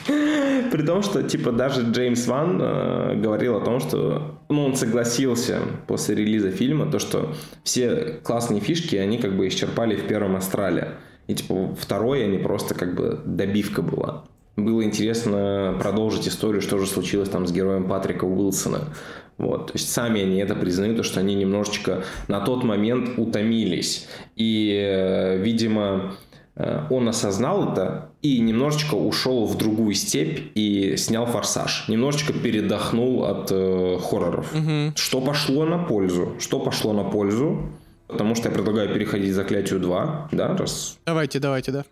[0.70, 5.60] При том, что, типа, даже Джеймс Ван э, говорил о том, что, ну, он согласился
[5.86, 7.34] после релиза фильма, то, что
[7.64, 10.92] все классные фишки, они как бы исчерпали в первом Астрале.
[11.26, 14.24] И, типа, второй они просто как бы добивка была.
[14.56, 18.80] Было интересно продолжить историю, что же случилось там с героем Патрика Уилсона.
[19.38, 24.06] Вот, то есть сами они это признают, то, что они немножечко на тот момент утомились.
[24.36, 26.14] И, э, видимо,
[26.56, 31.88] он осознал это и немножечко ушел в другую степь и снял форсаж.
[31.88, 34.54] Немножечко передохнул от э, хорроров.
[34.54, 34.96] Угу.
[34.96, 36.34] Что пошло на пользу?
[36.38, 37.70] Что пошло на пользу?
[38.08, 40.98] Потому что я предлагаю переходить к заклятию 2, да, раз.
[41.06, 41.84] Давайте, давайте, да.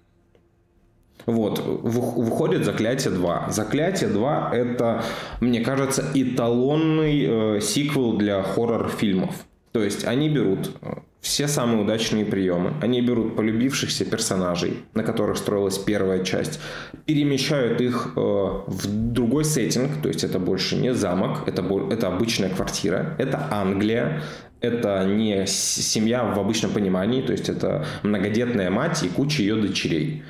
[1.26, 3.48] Вот, выходит заклятие 2.
[3.50, 5.04] Заклятие 2 это,
[5.40, 9.34] мне кажется, эталонный э, сиквел для хоррор-фильмов.
[9.72, 12.74] То есть они берут э, все самые удачные приемы.
[12.80, 16.60] Они берут полюбившихся персонажей, на которых строилась первая часть,
[17.06, 22.50] перемещают их э, в другой сеттинг, то есть это больше не замок, это, это обычная
[22.50, 24.22] квартира, это Англия,
[24.60, 30.22] это не семья в обычном понимании, то есть это многодетная мать и куча ее дочерей.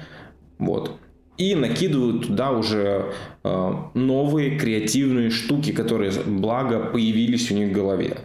[0.58, 0.98] Вот.
[1.36, 3.12] И накидывают туда уже
[3.44, 8.18] э, новые креативные штуки, которые, благо, появились у них в голове.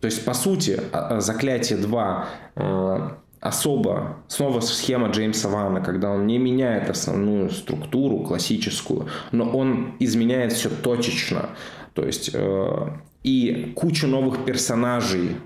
[0.00, 2.24] То есть, по сути, а, а, «Заклятие 2»
[2.56, 9.96] э, особо, снова схема Джеймса Вана, когда он не меняет основную структуру классическую, но он
[9.98, 11.50] изменяет все точечно.
[11.94, 12.88] То есть э,
[13.24, 15.36] и кучу новых персонажей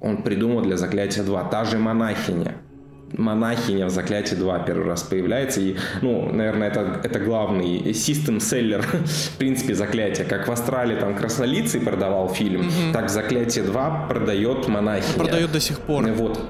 [0.00, 1.50] он придумал для «Заклятия 2».
[1.50, 2.56] Та же монахиня–
[3.16, 5.60] монахиня в Заклятии 2 первый раз появляется.
[5.60, 10.24] И, ну, наверное, это, это главный систем-селлер, в принципе, Заклятия.
[10.24, 12.92] Как в Австралии там Краснолицый продавал фильм, угу.
[12.92, 15.14] так Заклятие 2 продает монахиня.
[15.14, 16.04] Продает до сих пор.
[16.08, 16.40] Вот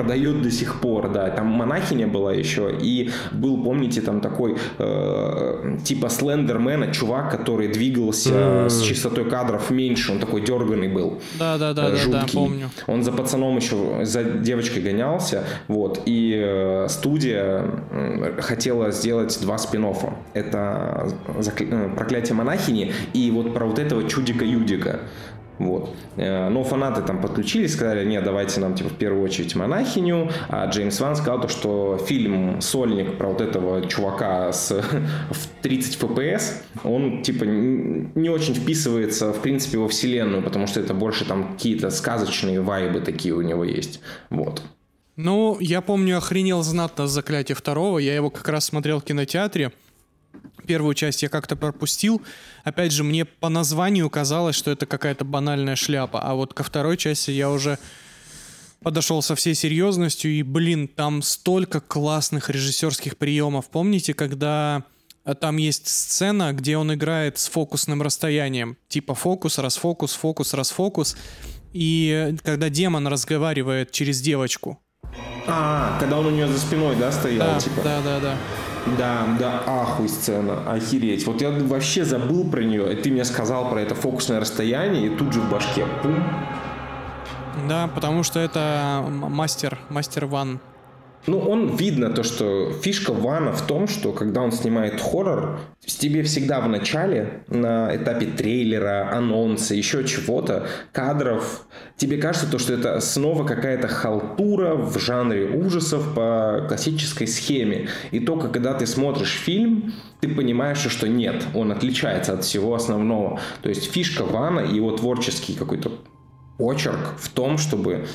[0.00, 1.28] продает до сих пор, да.
[1.30, 8.30] Там монахиня была еще, и был, помните, там такой э, типа Слендермена, чувак, который двигался
[8.30, 8.70] mm.
[8.70, 11.20] с частотой кадров меньше, он такой дерганный был.
[11.38, 12.12] Да, да, да, жуткий.
[12.12, 12.70] да, да, помню.
[12.86, 17.64] Он за пацаном еще, за девочкой гонялся, вот, и э, студия
[18.38, 20.14] хотела сделать два спин -оффа.
[20.32, 21.08] Это
[21.58, 25.00] э, проклятие монахини и вот про вот этого чудика-юдика.
[25.60, 25.94] Вот.
[26.16, 30.64] Э, но фанаты там подключились, сказали, нет, давайте нам типа в первую очередь монахиню, а
[30.66, 34.70] Джеймс Ван сказал то, что фильм «Сольник» про вот этого чувака с
[35.30, 40.94] в 30 FPS, он типа не очень вписывается в принципе во вселенную, потому что это
[40.94, 44.00] больше там какие-то сказочные вайбы такие у него есть.
[44.30, 44.62] Вот.
[45.16, 49.72] Ну, я помню, охренел знатно с «Заклятие второго», я его как раз смотрел в кинотеатре,
[50.66, 52.22] Первую часть я как-то пропустил.
[52.64, 56.20] Опять же, мне по названию казалось, что это какая-то банальная шляпа.
[56.20, 57.78] А вот ко второй части я уже
[58.82, 60.32] подошел со всей серьезностью.
[60.32, 63.68] И, блин, там столько классных режиссерских приемов.
[63.68, 64.84] Помните, когда
[65.24, 68.76] э, там есть сцена, где он играет с фокусным расстоянием.
[68.88, 71.16] Типа фокус, расфокус, фокус, расфокус.
[71.72, 74.80] И когда демон разговаривает через девочку.
[75.46, 77.54] А, когда он у нее за спиной, да, стоял?
[77.54, 77.82] Да, типа?
[77.82, 78.36] да, да, да.
[78.98, 81.26] Да, да, ахуй сцена, охереть.
[81.26, 85.16] Вот я вообще забыл про нее, и ты мне сказал про это фокусное расстояние, и
[85.16, 86.22] тут же в башке пум.
[87.68, 90.60] Да, потому что это мастер, мастер Ван
[91.30, 96.24] ну, он видно то, что фишка Вана в том, что когда он снимает хоррор, тебе
[96.24, 101.66] всегда в начале, на этапе трейлера, анонса, еще чего-то, кадров,
[101.96, 107.88] тебе кажется то, что это снова какая-то халтура в жанре ужасов по классической схеме.
[108.10, 113.38] И только когда ты смотришь фильм, ты понимаешь, что нет, он отличается от всего основного.
[113.62, 115.92] То есть фишка Вана и его творческий какой-то
[116.58, 118.06] очерк в том, чтобы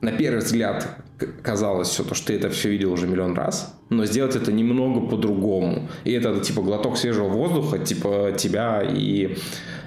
[0.00, 0.98] на первый взгляд
[1.42, 5.00] казалось все то, что ты это все видел уже миллион раз, но сделать это немного
[5.06, 5.88] по-другому.
[6.04, 9.36] И это типа глоток свежего воздуха, типа тебя и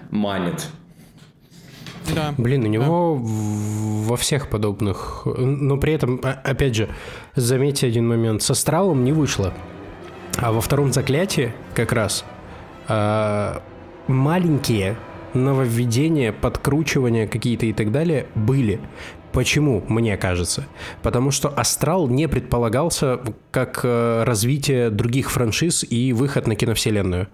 [0.10, 0.68] манит.
[2.16, 2.34] Да.
[2.38, 3.30] Блин, у него да.
[4.10, 5.24] во всех подобных...
[5.26, 6.89] Но при этом, опять же,
[7.36, 8.41] заметьте один момент.
[8.41, 9.53] С Астралом не вышло.
[10.38, 12.24] А во втором заклятии как раз
[12.88, 13.60] э,
[14.08, 14.97] маленькие
[15.34, 18.80] нововведения, подкручивания какие-то и так далее были.
[19.38, 20.65] Почему, мне кажется?
[21.03, 23.19] Потому что Астрал не предполагался
[23.51, 27.27] как э, развитие других франшиз и выход на киновселенную.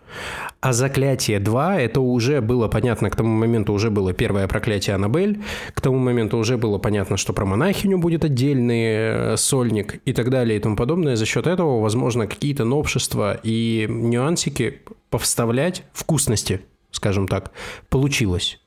[0.59, 5.41] А Заклятие 2, это уже было понятно, к тому моменту уже было первое проклятие Аннабель,
[5.73, 10.29] к тому моменту уже было понятно, что про монахиню будет отдельный э, сольник и так
[10.29, 11.15] далее и тому подобное.
[11.15, 16.59] За счет этого, возможно, какие-то новшества и нюансики повставлять вкусности,
[16.91, 17.51] скажем так,
[17.87, 18.59] получилось.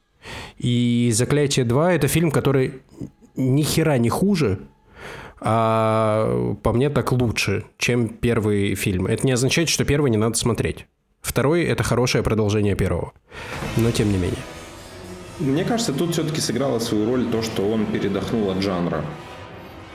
[0.59, 2.83] И «Заклятие 2»— это фильм, который
[3.37, 4.61] ни хера не хуже,
[5.41, 9.07] а по мне так лучше, чем первый фильм.
[9.07, 10.87] Это не означает, что первый не надо смотреть.
[11.21, 13.13] Второй— это хорошее продолжение первого.
[13.77, 14.39] Но тем не менее.
[15.39, 19.05] Мне кажется, тут все-таки сыграло свою роль то, что он передохнул от жанра.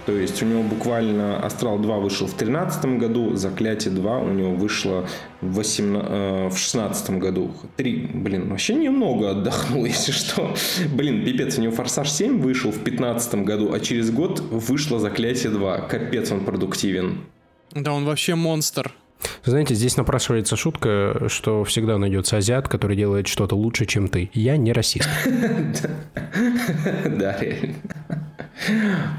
[0.05, 4.55] То есть у него буквально Астрал 2 вышел в 2013 году, Заклятие 2 у него
[4.55, 5.07] вышло
[5.41, 7.51] в, 18, э, в 16 году.
[7.77, 10.55] Три, блин, вообще немного отдохнул, если что.
[10.93, 15.51] Блин, пипец, у него Форсаж 7 вышел в 15 году, а через год вышло Заклятие
[15.51, 15.81] 2.
[15.81, 17.19] Капец, он продуктивен.
[17.71, 18.91] Да, он вообще монстр.
[19.43, 24.29] Знаете, здесь напрашивается шутка, что всегда найдется азиат, который делает что-то лучше, чем ты.
[24.33, 25.09] Я не расист.
[27.05, 27.75] Да, реально.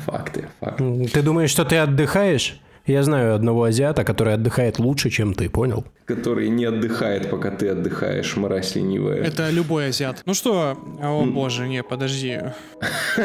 [0.07, 1.09] Факты, факты.
[1.13, 2.59] Ты думаешь, что ты отдыхаешь?
[2.87, 5.85] Я знаю одного азиата, который отдыхает лучше, чем ты, понял?
[6.05, 9.23] Который не отдыхает, пока ты отдыхаешь, мразь ленивая.
[9.23, 10.23] Это любой азиат.
[10.27, 12.41] Ну что, о боже, не, подожди.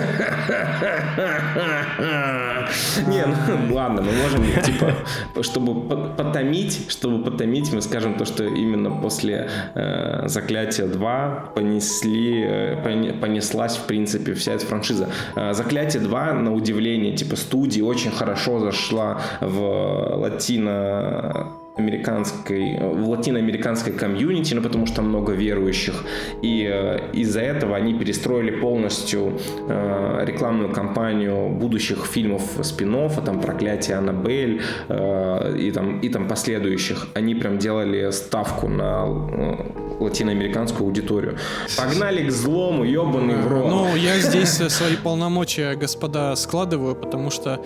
[3.07, 4.93] Не, ну ладно, мы можем, типа,
[5.41, 13.13] чтобы потомить, чтобы потомить, мы скажем то, что именно после э, Заклятия 2 понесли, э,
[13.21, 15.09] понеслась, в принципе, вся эта франшиза.
[15.35, 23.93] Э, Заклятие 2, на удивление, типа, студии очень хорошо зашла в латино американской, в латиноамериканской
[23.93, 26.03] комьюнити, ну, потому что много верующих.
[26.41, 29.39] И э, из-за этого они перестроили полностью
[29.69, 32.87] э, рекламную кампанию будущих фильмов спин
[33.25, 37.07] там «Проклятие Аннабель» э, и, там, и там последующих.
[37.13, 41.37] Они прям делали ставку на э, латиноамериканскую аудиторию.
[41.77, 43.69] Погнали к злому, ебаный в рот.
[43.69, 47.59] Ну, я здесь свои полномочия, господа, складываю, потому что...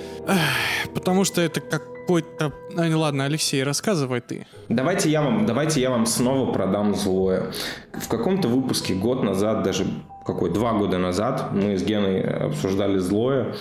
[0.94, 2.52] Потому что это как какой-то...
[2.78, 4.46] А, ладно, Алексей, рассказывай ты.
[4.70, 7.52] Давайте я вам, давайте я вам снова продам злое.
[7.94, 9.86] В каком-то выпуске год назад, даже
[10.26, 13.56] какой, два года назад, мы с Геной обсуждали злое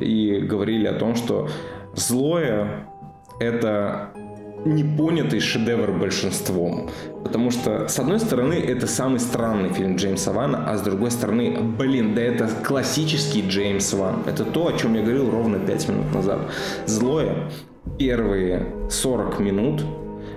[0.00, 1.48] и говорили о том, что
[1.94, 2.86] злое
[3.40, 4.10] это
[4.64, 6.90] непонятый шедевр большинством.
[7.24, 11.58] Потому что, с одной стороны, это самый странный фильм Джеймса Вана, а с другой стороны,
[11.60, 14.22] блин, да это классический Джеймс Ван.
[14.26, 16.40] Это то, о чем я говорил ровно 5 минут назад.
[16.86, 17.50] Злое
[17.98, 19.84] первые 40 минут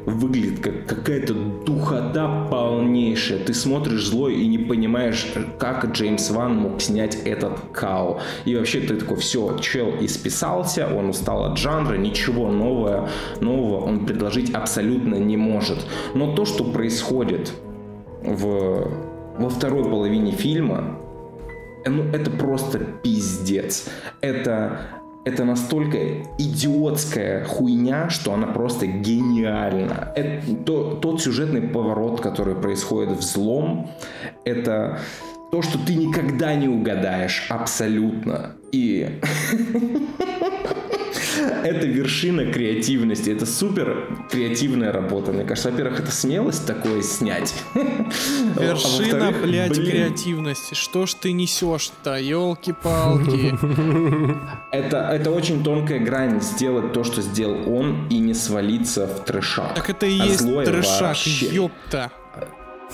[0.06, 3.40] выглядит как какая-то духота полнейшая.
[3.40, 8.20] Ты смотришь злой и не понимаешь, как Джеймс Ван мог снять этот кау.
[8.46, 13.10] И вообще ты такой, все, чел исписался, он устал от жанра, ничего нового,
[13.42, 15.86] нового он предложить абсолютно не может.
[16.14, 17.54] Но то, что происходит
[18.22, 18.92] в,
[19.38, 21.00] во второй половине фильма,
[21.86, 23.88] ну, это просто пиздец.
[24.22, 24.82] Это
[25.26, 25.98] это настолько
[26.38, 30.14] идиотская хуйня, что она просто гениальна.
[30.16, 33.90] Это, то, тот сюжетный поворот, который происходит в злом,
[34.46, 35.00] это
[35.52, 38.52] то, что ты никогда не угадаешь абсолютно.
[38.72, 39.20] И
[41.66, 43.30] это вершина креативности.
[43.30, 45.32] Это супер креативная работа.
[45.32, 47.54] Мне кажется, во-первых, это смелость такое снять.
[47.74, 49.92] Вершина, а блядь, блин.
[49.92, 50.74] креативности.
[50.74, 53.56] Что ж ты несешь-то, елки-палки.
[54.72, 59.76] Это, это очень тонкая грань сделать то, что сделал он, и не свалиться в трешак.
[59.76, 62.12] Так это и а есть трешак, ёпта.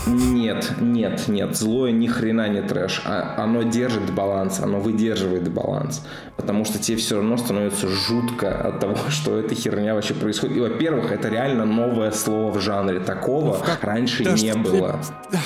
[0.07, 6.05] Нет, нет, нет, злое ни хрена не трэш, а оно держит баланс, оно выдерживает баланс,
[6.37, 10.57] потому что тебе все равно становится жутко от того, что эта херня вообще происходит.
[10.57, 13.83] И, во-первых, это реально новое слово в жанре, такого ну, как?
[13.83, 14.99] раньше да не было.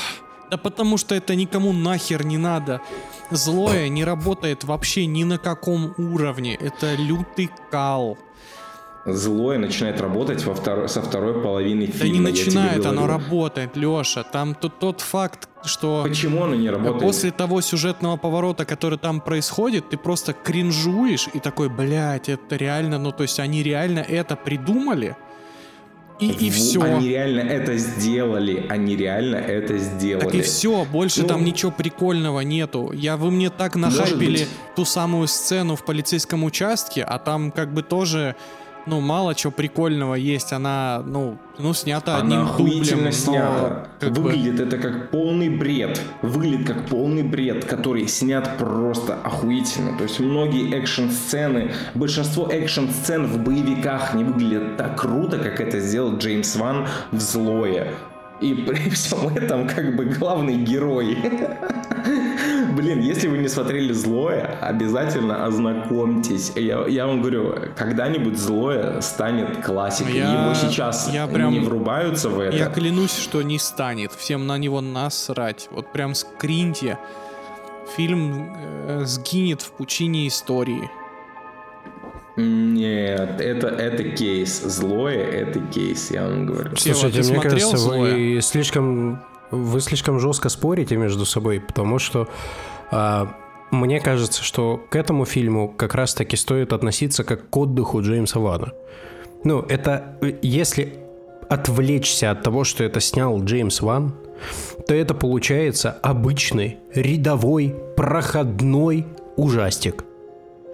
[0.52, 2.80] Да потому что это никому нахер не надо.
[3.32, 6.54] Злое не работает вообще ни на каком уровне.
[6.54, 8.16] Это лютый кал
[9.06, 10.90] злое начинает работать во втор...
[10.90, 12.00] со второй половины фильма.
[12.00, 14.24] Да не начинает, оно работает, Леша.
[14.24, 17.02] Там тот, тот факт, что Почему оно не работает?
[17.02, 22.98] после того сюжетного поворота, который там происходит, ты просто кринжуешь и такой, блядь, это реально,
[22.98, 25.16] ну то есть они реально это придумали,
[26.20, 26.82] и, и все.
[26.82, 28.66] Они реально это сделали.
[28.70, 30.24] Они реально это сделали.
[30.24, 32.92] Так и все, больше Ну, там ничего прикольного нету.
[32.94, 33.76] Я вы мне так
[34.18, 34.48] быть.
[34.76, 38.36] ту самую сцену в полицейском участке, а там как бы тоже,
[38.86, 40.54] ну, мало чего прикольного есть.
[40.54, 43.52] Она, ну, ну снята одним Она охуительно дублем, снята.
[43.62, 46.02] но как бы- Выглядит это как полный бред.
[46.22, 49.98] Выглядит как полный бред, который снят просто охуительно.
[49.98, 56.18] То есть многие экшн-сцены, большинство экшн-сцен в боевиках не выглядят так круто, как это сделал
[56.18, 57.94] Джеймс Ван в «Злое».
[58.42, 61.18] И при всем этом как бы главный герой.
[62.74, 66.52] Блин, если вы не смотрели «Злое», обязательно ознакомьтесь.
[66.56, 70.18] Я, я вам говорю, когда-нибудь «Злое» станет классикой.
[70.18, 72.56] Я- Его сейчас я прям- не врубаются в это.
[72.56, 74.12] Я клянусь, что не станет.
[74.12, 75.70] Всем на него насрать.
[75.72, 76.98] Вот прям скриньте.
[77.96, 78.54] Фильм
[78.88, 80.90] э, сгинет в пучине истории.
[82.38, 84.62] Нет, это, это кейс.
[84.62, 86.76] Злое это кейс, я вам говорю.
[86.76, 88.36] Слушайте, ты мне кажется, «Злое»?
[88.36, 92.28] вы слишком, вы слишком жестко спорите между собой, потому что
[92.92, 93.34] а,
[93.72, 98.74] мне кажется, что к этому фильму как раз-таки стоит относиться как к отдыху Джеймса Вана.
[99.46, 101.00] Ну, это если
[101.50, 104.14] отвлечься от того, что это снял Джеймс Ван,
[104.88, 109.06] то это получается обычный, рядовой, проходной
[109.38, 110.04] ужастик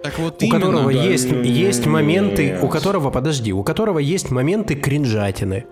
[0.02, 0.60] Так вот у именно.
[0.60, 5.66] которого да, есть, есть моменты, у которого, подожди, у которого есть моменты кринжатины,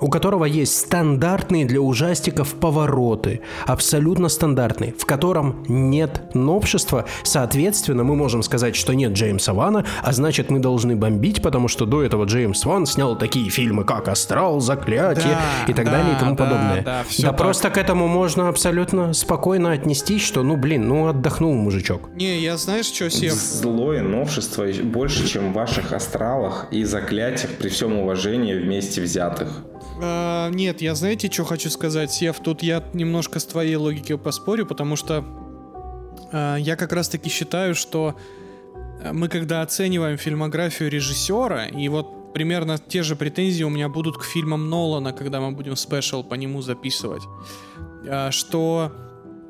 [0.00, 8.16] у которого есть стандартные для ужастиков повороты, абсолютно стандартные, в котором нет новшества, соответственно, мы
[8.16, 12.24] можем сказать, что нет Джеймса Вана, а значит мы должны бомбить, потому что до этого
[12.24, 16.36] Джеймс Ван снял такие фильмы, как «Астрал», «Заклятие» Да, и так да, далее и тому
[16.36, 16.82] да, подобное.
[16.82, 17.36] да, да так.
[17.36, 22.08] просто к этому можно абсолютно спокойно отнестись, что, ну блин, ну отдохнул мужичок.
[22.14, 23.34] Не, я знаешь, что, Сев?
[23.74, 29.48] Злое новшество больше, чем в ваших астралах и заклятиях при всем уважении вместе взятых.
[30.00, 32.38] А, нет, я знаете, что хочу сказать, Сев?
[32.38, 35.24] Тут я немножко с твоей логикой поспорю, потому что
[36.30, 38.14] а, я как раз-таки считаю, что
[39.02, 44.18] а, мы когда оцениваем фильмографию режиссера, и вот примерно те же претензии у меня будут
[44.18, 47.22] к фильмам Нолана, когда мы будем спешл по нему записывать,
[48.08, 48.92] а, что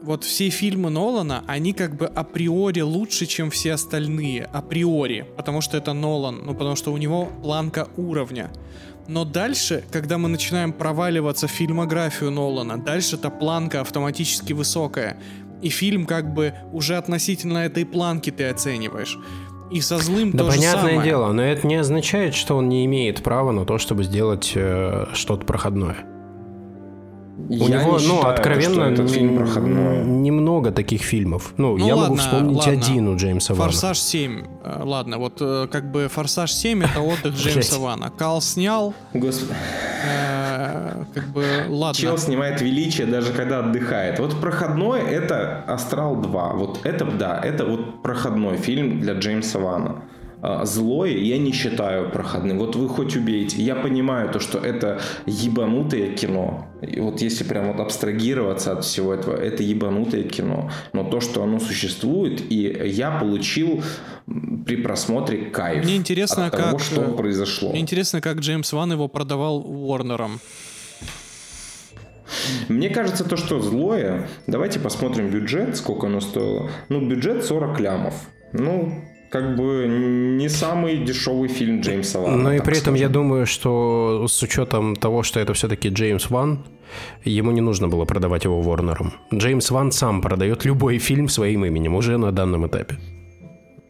[0.04, 4.44] вот все фильмы Нолана, они как бы априори лучше, чем все остальные.
[4.52, 5.26] Априори.
[5.36, 6.42] Потому что это Нолан.
[6.44, 8.50] Ну, потому что у него планка уровня.
[9.08, 15.18] Но дальше, когда мы начинаем проваливаться в фильмографию Нолана, дальше эта планка автоматически высокая.
[15.62, 19.18] И фильм как бы уже относительно этой планки ты оцениваешь.
[19.70, 21.02] И со злым Да то же понятное самое.
[21.02, 25.06] дело, но это не означает, что он не имеет права на то, чтобы сделать э,
[25.14, 25.96] что-то проходное.
[27.48, 30.04] У Я него, не ну, считаю, откровенно, что этот фильм проходной.
[30.04, 31.52] немного таких фильмов.
[31.56, 32.72] Ну, Ну я ладно, могу вспомнить ладно.
[32.72, 33.70] один у Джеймса Вана.
[33.70, 34.44] Форсаж 7.
[34.64, 37.78] Э, Ладно, вот э, как бы Форсаж 7 это отдых Джеймса.
[37.80, 38.10] Вана.
[38.10, 39.52] Кал снял, Господи.
[40.04, 41.94] э, как бы ладно.
[42.00, 44.18] Чел снимает величие даже когда отдыхает.
[44.20, 46.52] Вот проходной это Астрал 2.
[46.54, 49.96] Вот это, да, это вот проходной фильм для Джеймса Вана.
[50.46, 52.58] А, Злое я не считаю проходным.
[52.58, 53.62] Вот вы хоть убейте.
[53.62, 56.66] Я понимаю то, что это ебанутое кино.
[56.82, 60.70] И вот если прям вот абстрагироваться от всего этого, это ебанутое кино.
[60.92, 63.82] Но то, что оно существует, и я получил
[64.66, 67.70] при просмотре кайф Мне интересно, от того, как, что э, произошло.
[67.70, 70.40] Мне интересно, как Джеймс Ван его продавал Уорнером.
[72.68, 76.70] Мне кажется, то, что злое, давайте посмотрим бюджет, сколько оно стоило.
[76.90, 78.14] Ну, бюджет 40 лямов.
[78.52, 79.02] Ну,
[79.34, 82.36] как бы не самый дешевый фильм Джеймса Вана.
[82.36, 86.58] Ну и при этом я думаю, что с учетом того, что это все-таки Джеймс Ван,
[87.24, 89.12] ему не нужно было продавать его Ворнером.
[89.34, 92.96] Джеймс Ван сам продает любой фильм своим именем уже на данном этапе.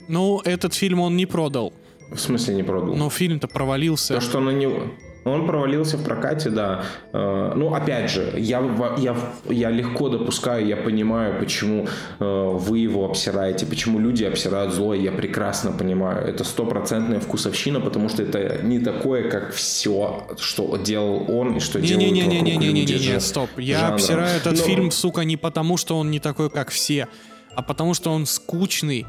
[0.09, 1.75] Ну, этот фильм он не продал.
[2.11, 2.95] В смысле не продал?
[2.97, 4.15] Но фильм-то провалился.
[4.15, 4.85] То, что на него...
[5.25, 6.85] Он провалился в прокате, да.
[7.13, 8.61] Э, Ну, опять же, я,
[8.99, 9.17] я,
[9.49, 11.87] я легко допускаю, я понимаю, почему
[12.21, 12.25] э,
[12.59, 16.27] вы его обсираете, почему люди обсирают зло, я прекрасно понимаю.
[16.27, 21.81] Это стопроцентная вкусовщина, потому что это не такое, как все, что делал он и что
[21.81, 22.51] делают вокруг люди.
[22.51, 23.51] Не-не-не-не-не-не-не, жа- стоп.
[23.59, 23.95] Я жанра.
[23.95, 27.09] обсираю этот Но- фильм, сука, не потому, что он не такой, как все,
[27.57, 29.07] а потому, что он скучный.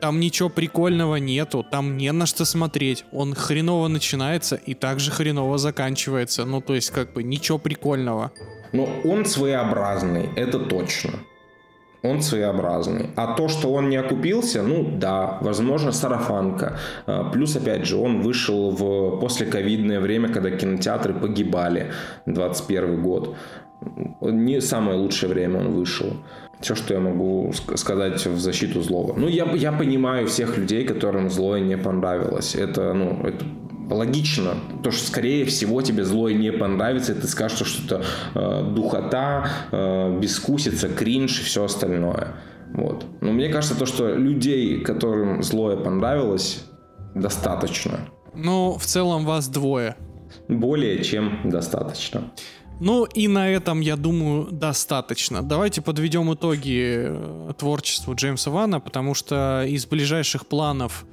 [0.00, 3.04] Там ничего прикольного нету, там не на что смотреть.
[3.12, 6.44] Он хреново начинается и также хреново заканчивается.
[6.44, 8.32] Ну, то есть, как бы, ничего прикольного.
[8.72, 11.12] Но он своеобразный, это точно.
[12.02, 13.10] Он своеобразный.
[13.16, 16.78] А то, что он не окупился, ну да, возможно, сарафанка.
[17.06, 21.92] А, Плюс, опять же, он вышел в послековидное время, когда кинотеатры погибали,
[22.24, 23.36] 21 год.
[24.22, 26.16] Не самое лучшее время он вышел.
[26.60, 29.14] Все, что я могу сказать в защиту злого.
[29.16, 32.54] Ну, я, я понимаю всех людей, которым злое не понравилось.
[32.54, 33.44] Это, ну, это
[33.90, 38.04] логично, то что скорее всего тебе злое не понравится, и ты скажешь, что это
[38.34, 42.36] э, духота, э, бескусица, кринж и все остальное.
[42.72, 43.04] Вот.
[43.20, 46.64] Но мне кажется, то, что людей, которым злое понравилось,
[47.14, 48.00] достаточно.
[48.34, 49.96] Ну, в целом вас двое.
[50.48, 52.30] Более чем достаточно.
[52.80, 55.42] Ну и на этом, я думаю, достаточно.
[55.42, 61.04] Давайте подведем итоги э, творчеству Джеймса Вана, потому что из ближайших планов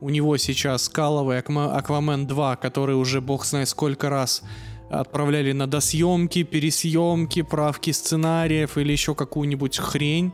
[0.00, 4.42] у него сейчас скаловый Аквамен 2, который уже бог знает сколько раз
[4.90, 10.32] отправляли на досъемки, пересъемки, правки сценариев или еще какую-нибудь хрень.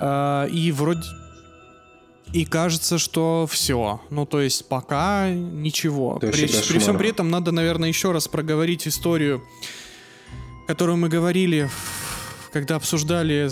[0.00, 1.02] А, и вроде...
[2.32, 4.00] И кажется, что все.
[4.10, 6.18] Ну, то есть пока ничего.
[6.18, 9.42] При, при всем при этом надо, наверное, еще раз проговорить историю,
[10.66, 11.70] которую мы говорили,
[12.52, 13.48] когда обсуждали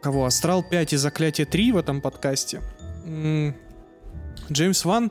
[0.00, 0.26] кого?
[0.26, 2.60] Астрал 5 и Заклятие 3 в этом подкасте.
[4.50, 5.10] Джеймс Ван,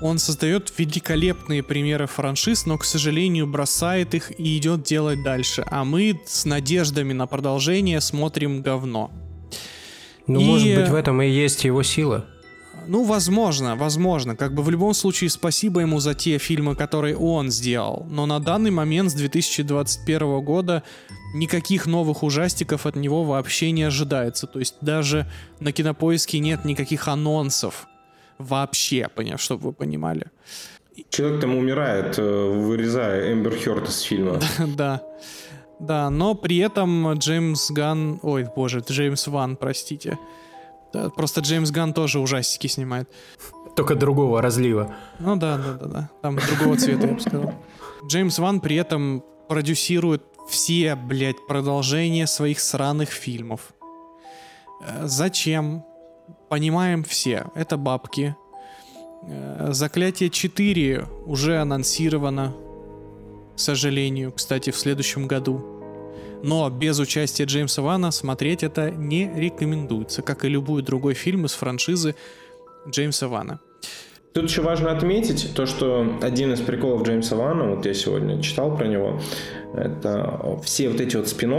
[0.00, 5.64] он создает великолепные примеры франшиз, но, к сожалению, бросает их и идет делать дальше.
[5.70, 9.10] А мы с надеждами на продолжение смотрим говно.
[10.26, 10.44] Ну, и...
[10.44, 12.26] может быть, в этом и есть его сила.
[12.86, 14.36] Ну, возможно, возможно.
[14.36, 18.06] Как бы в любом случае спасибо ему за те фильмы, которые он сделал.
[18.10, 20.82] Но на данный момент с 2021 года
[21.34, 24.46] никаких новых ужастиков от него вообще не ожидается.
[24.46, 27.86] То есть даже на кинопоиске нет никаких анонсов.
[28.38, 30.26] Вообще, поняв, чтобы вы понимали.
[31.08, 34.40] Человек там умирает, э, вырезая Эмбер Хёрд из фильма.
[34.76, 35.02] Да.
[35.82, 38.20] Да, но при этом Джеймс Ган...
[38.22, 40.16] Ой, боже, Джеймс Ван, простите.
[40.92, 43.08] Да, просто Джеймс Ган тоже ужастики снимает.
[43.74, 44.94] Только другого разлива.
[45.18, 46.10] Ну да, да, да, да.
[46.22, 47.54] Там другого цвета, я бы сказал.
[48.06, 53.72] Джеймс Ван при этом продюсирует все, блядь, продолжения своих сраных фильмов.
[54.86, 55.84] Э, зачем?
[56.48, 57.46] Понимаем все.
[57.56, 58.36] Это бабки.
[59.24, 62.54] Э, Заклятие 4 уже анонсировано
[63.54, 65.71] к сожалению, кстати, в следующем году.
[66.42, 71.52] Но без участия Джеймса Вана смотреть это не рекомендуется, как и любой другой фильм из
[71.52, 72.14] франшизы
[72.88, 73.60] Джеймса Вана.
[74.34, 78.76] Тут еще важно отметить то, что один из приколов Джеймса Вана, вот я сегодня читал
[78.76, 79.20] про него,
[79.74, 81.52] это все вот эти вот спин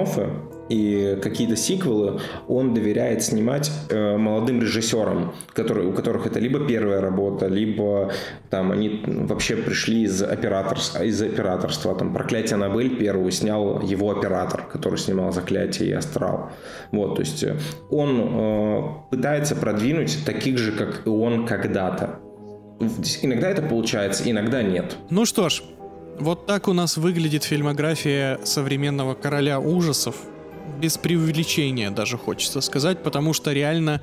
[0.69, 7.01] и какие-то сиквелы он доверяет снимать э, молодым режиссерам, которые, у которых это либо первая
[7.01, 8.11] работа, либо
[8.49, 11.95] там они вообще пришли из, операторства, из операторства.
[11.95, 16.51] Там «Проклятие Аннабель» первую снял его оператор, который снимал «Заклятие» и «Астрал».
[16.91, 17.57] Вот, то есть э,
[17.89, 22.19] он э, пытается продвинуть таких же, как и он когда-то.
[23.21, 24.97] Иногда это получается, иногда нет.
[25.09, 25.61] Ну что ж,
[26.19, 30.15] вот так у нас выглядит фильмография современного короля ужасов
[30.79, 34.01] без преувеличения даже хочется сказать, потому что реально,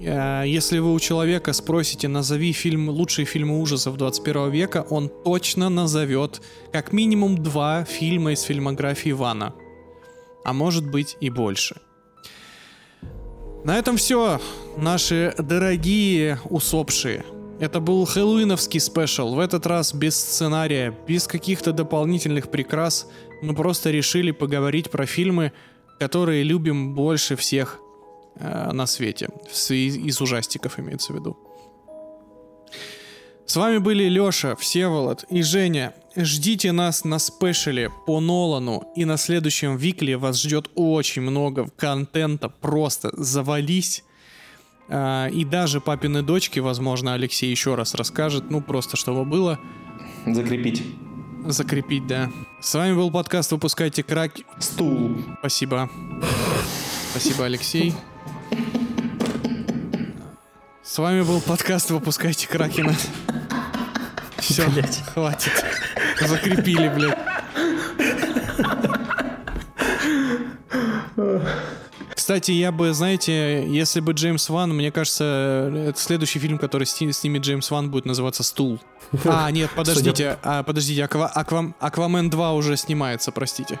[0.00, 5.68] э, если вы у человека спросите, назови фильм, лучшие фильмы ужасов 21 века, он точно
[5.68, 6.42] назовет
[6.72, 9.54] как минимум два фильма из фильмографии Ивана.
[10.44, 11.76] А может быть и больше.
[13.62, 14.40] На этом все,
[14.78, 17.24] наши дорогие усопшие.
[17.60, 23.06] Это был хэллоуиновский спешл, в этот раз без сценария, без каких-то дополнительных прикрас.
[23.42, 25.52] Мы просто решили поговорить про фильмы,
[26.00, 27.78] которые любим больше всех
[28.36, 29.28] э, на свете.
[29.68, 31.36] Из, ужастиков имеется в виду.
[33.44, 35.92] С вами были Лёша, Всеволод и Женя.
[36.16, 42.48] Ждите нас на спешале по Нолану, и на следующем викле вас ждет очень много контента,
[42.48, 44.02] просто завались.
[44.88, 49.58] А, и даже папины дочки, возможно, Алексей еще раз расскажет, ну просто чтобы было.
[50.26, 50.82] Закрепить.
[51.46, 52.30] Закрепить, да.
[52.60, 54.44] С вами был подкаст «Выпускайте краки».
[54.58, 55.16] Стул.
[55.38, 55.88] Спасибо.
[57.10, 57.94] Спасибо, Алексей.
[60.82, 62.94] С вами был подкаст «Выпускайте Кракена».
[64.38, 65.02] Все, блядь.
[65.14, 65.64] хватит.
[66.20, 67.18] Закрепили, блядь.
[72.20, 77.40] Кстати, я бы, знаете, если бы Джеймс Ван, мне кажется, это следующий фильм, который снимет
[77.40, 78.78] Джеймс Ван, будет называться «Стул».
[79.24, 83.80] А, нет, подождите, а, подождите, Аква, Аквам, Аквамен 2 уже снимается, простите.